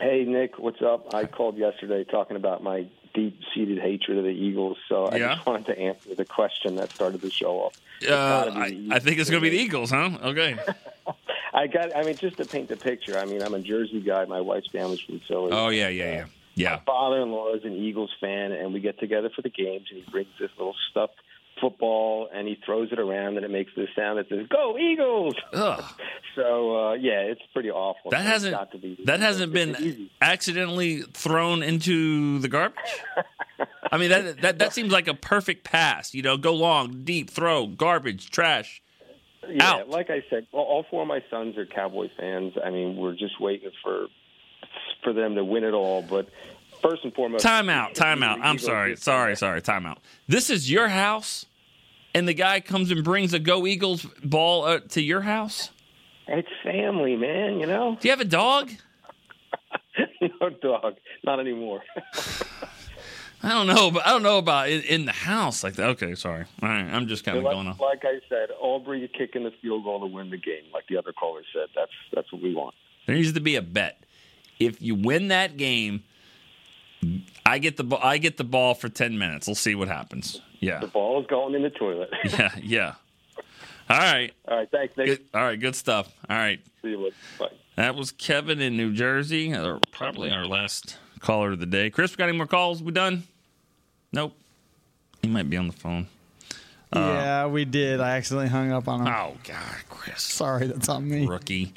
[0.00, 1.12] Hey, Nick, what's up?
[1.14, 4.76] I called yesterday talking about my deep seated hatred of the Eagles.
[4.88, 5.34] So I Yeah.
[5.34, 7.74] just wanted to answer the question that started the show off.
[8.06, 9.90] Uh, I, I think it's going to be the Eagles.
[9.90, 10.10] Huh?
[10.22, 10.56] Okay.
[11.54, 11.96] I got.
[11.96, 13.18] I mean, just to paint the picture.
[13.18, 14.26] I mean, I'm a Jersey guy.
[14.26, 15.52] My wife's family's from Philly.
[15.52, 16.70] Oh yeah, yeah, yeah, yeah.
[16.72, 20.10] My father-in-law is an Eagles fan, and we get together for the games, and he
[20.10, 21.25] brings this little stuffed football, and he
[22.76, 25.84] throws it around, and it makes this sound that says "Go Eagles!" Ugh.
[26.34, 28.10] So uh, yeah, it's pretty awful.
[28.10, 32.76] That hasn't got to be that hasn't been accidentally thrown into the garbage.
[33.90, 36.12] I mean that that that seems like a perfect pass.
[36.12, 38.82] You know, go long, deep, throw, garbage, trash.
[39.48, 42.52] Yeah, like I said, all, all four of my sons are Cowboy fans.
[42.62, 44.08] I mean, we're just waiting for
[45.02, 46.02] for them to win it all.
[46.02, 46.28] But
[46.82, 48.40] first and foremost, Time out, time out.
[48.42, 49.62] I'm sorry, sorry, sorry.
[49.62, 50.00] Time out.
[50.28, 51.46] This is your house,
[52.16, 55.70] and the guy comes and brings a Go Eagles ball uh, to your house.
[56.26, 57.60] It's family, man.
[57.60, 57.98] You know.
[58.00, 58.70] Do you have a dog?
[60.40, 61.82] no dog, not anymore.
[63.42, 65.90] I don't know, but I don't know about in, in the house like that.
[65.90, 66.46] Okay, sorry.
[66.62, 67.76] All right, I'm just kind of like, going on.
[67.78, 71.12] like I said, Aubrey kicking the field goal to win the game, like the other
[71.12, 71.68] caller said.
[71.76, 72.74] That's that's what we want.
[73.06, 74.02] There needs to be a bet.
[74.58, 76.02] If you win that game,
[77.44, 79.46] I get the I get the ball for ten minutes.
[79.46, 80.40] We'll see what happens.
[80.60, 82.10] Yeah, The ball is going in the toilet.
[82.24, 82.94] yeah, yeah.
[83.88, 84.32] All right.
[84.48, 84.70] All right.
[84.70, 85.06] Thanks, Nick.
[85.06, 85.58] Good, all right.
[85.60, 86.12] Good stuff.
[86.28, 86.60] All right.
[86.82, 87.16] See you later.
[87.38, 87.48] Bye.
[87.76, 89.54] That was Kevin in New Jersey.
[89.54, 91.90] Or probably our last caller of the day.
[91.90, 92.82] Chris, we got any more calls?
[92.82, 93.24] We done?
[94.12, 94.36] Nope.
[95.22, 96.08] He might be on the phone.
[96.92, 98.00] Uh, yeah, we did.
[98.00, 99.08] I accidentally hung up on him.
[99.08, 100.22] Oh God, Chris.
[100.22, 101.26] Sorry, that's on me.
[101.26, 101.74] Rookie.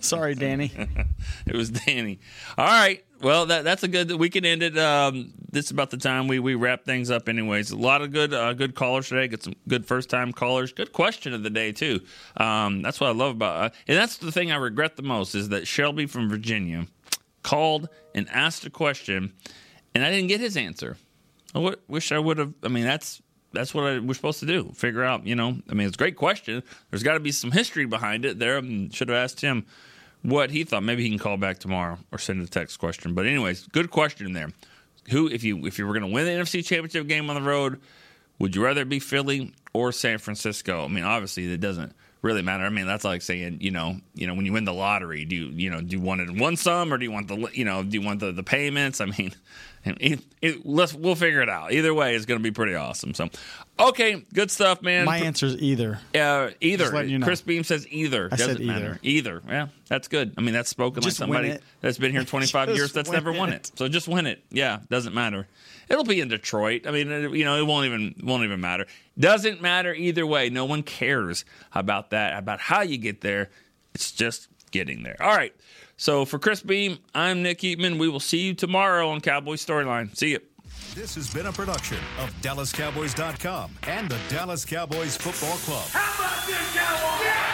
[0.00, 0.70] Sorry, Danny.
[1.46, 2.20] it was Danny.
[2.56, 3.02] All right.
[3.20, 4.12] Well, that that's a good.
[4.12, 4.78] We can end it.
[4.78, 7.28] Um, this is about the time we we wrap things up.
[7.28, 9.26] Anyways, a lot of good uh, good callers today.
[9.26, 10.72] Get some good first time callers.
[10.72, 12.00] Good question of the day too.
[12.36, 13.56] Um, that's what I love about.
[13.56, 16.86] Uh, and that's the thing I regret the most is that Shelby from Virginia
[17.42, 19.32] called and asked a question,
[19.94, 20.96] and I didn't get his answer.
[21.54, 22.54] I w- wish I would have.
[22.62, 23.20] I mean, that's
[23.52, 24.70] that's what I, we're supposed to do.
[24.74, 25.58] Figure out, you know.
[25.68, 26.62] I mean, it's a great question.
[26.90, 28.38] There's got to be some history behind it.
[28.38, 29.66] There, um, should have asked him
[30.22, 30.82] what he thought.
[30.82, 33.14] Maybe he can call back tomorrow or send a text question.
[33.14, 34.50] But anyways, good question there.
[35.10, 37.48] Who, if you if you were going to win the NFC Championship game on the
[37.48, 37.80] road,
[38.38, 40.84] would you rather be Philly or San Francisco?
[40.84, 42.64] I mean, obviously, it doesn't really matter.
[42.64, 45.36] I mean, that's like saying, you know, you know, when you win the lottery, do
[45.36, 47.48] you, you know, do you want it in one sum or do you want the,
[47.52, 49.00] you know, do you want the, the payments?
[49.00, 49.34] I mean,
[49.84, 51.72] it, it, let's we'll figure it out.
[51.72, 53.14] Either way, it's going to be pretty awesome.
[53.14, 53.28] So,
[53.78, 55.04] okay, good stuff, man.
[55.04, 56.00] My answer is either.
[56.14, 57.04] Uh, either.
[57.04, 57.26] You know.
[57.26, 58.28] Chris Beam says either.
[58.32, 58.98] I said Doesn't matter.
[59.02, 59.42] Either.
[59.48, 60.34] Yeah, that's good.
[60.36, 63.50] I mean, that's spoken Just like somebody that's been here 25 years that's never won
[63.50, 63.70] it.
[63.70, 63.78] it.
[63.78, 64.42] So just win it.
[64.50, 65.46] Yeah, doesn't matter.
[65.88, 66.86] It'll be in Detroit.
[66.86, 68.86] I mean, it- you know, it won't even won't even matter.
[69.18, 70.48] Doesn't matter either way.
[70.50, 72.38] No one cares about that.
[72.38, 73.50] About how you get there.
[73.94, 75.16] It's just getting there.
[75.20, 75.54] All right.
[75.96, 77.98] So for Chris Beam, I'm Nick Eatman.
[77.98, 80.16] We will see you tomorrow on Cowboy Storyline.
[80.16, 80.40] See you.
[80.94, 85.86] This has been a production of DallasCowboys.com and the Dallas Cowboys Football Club.
[85.90, 87.47] How about this, Cowboys?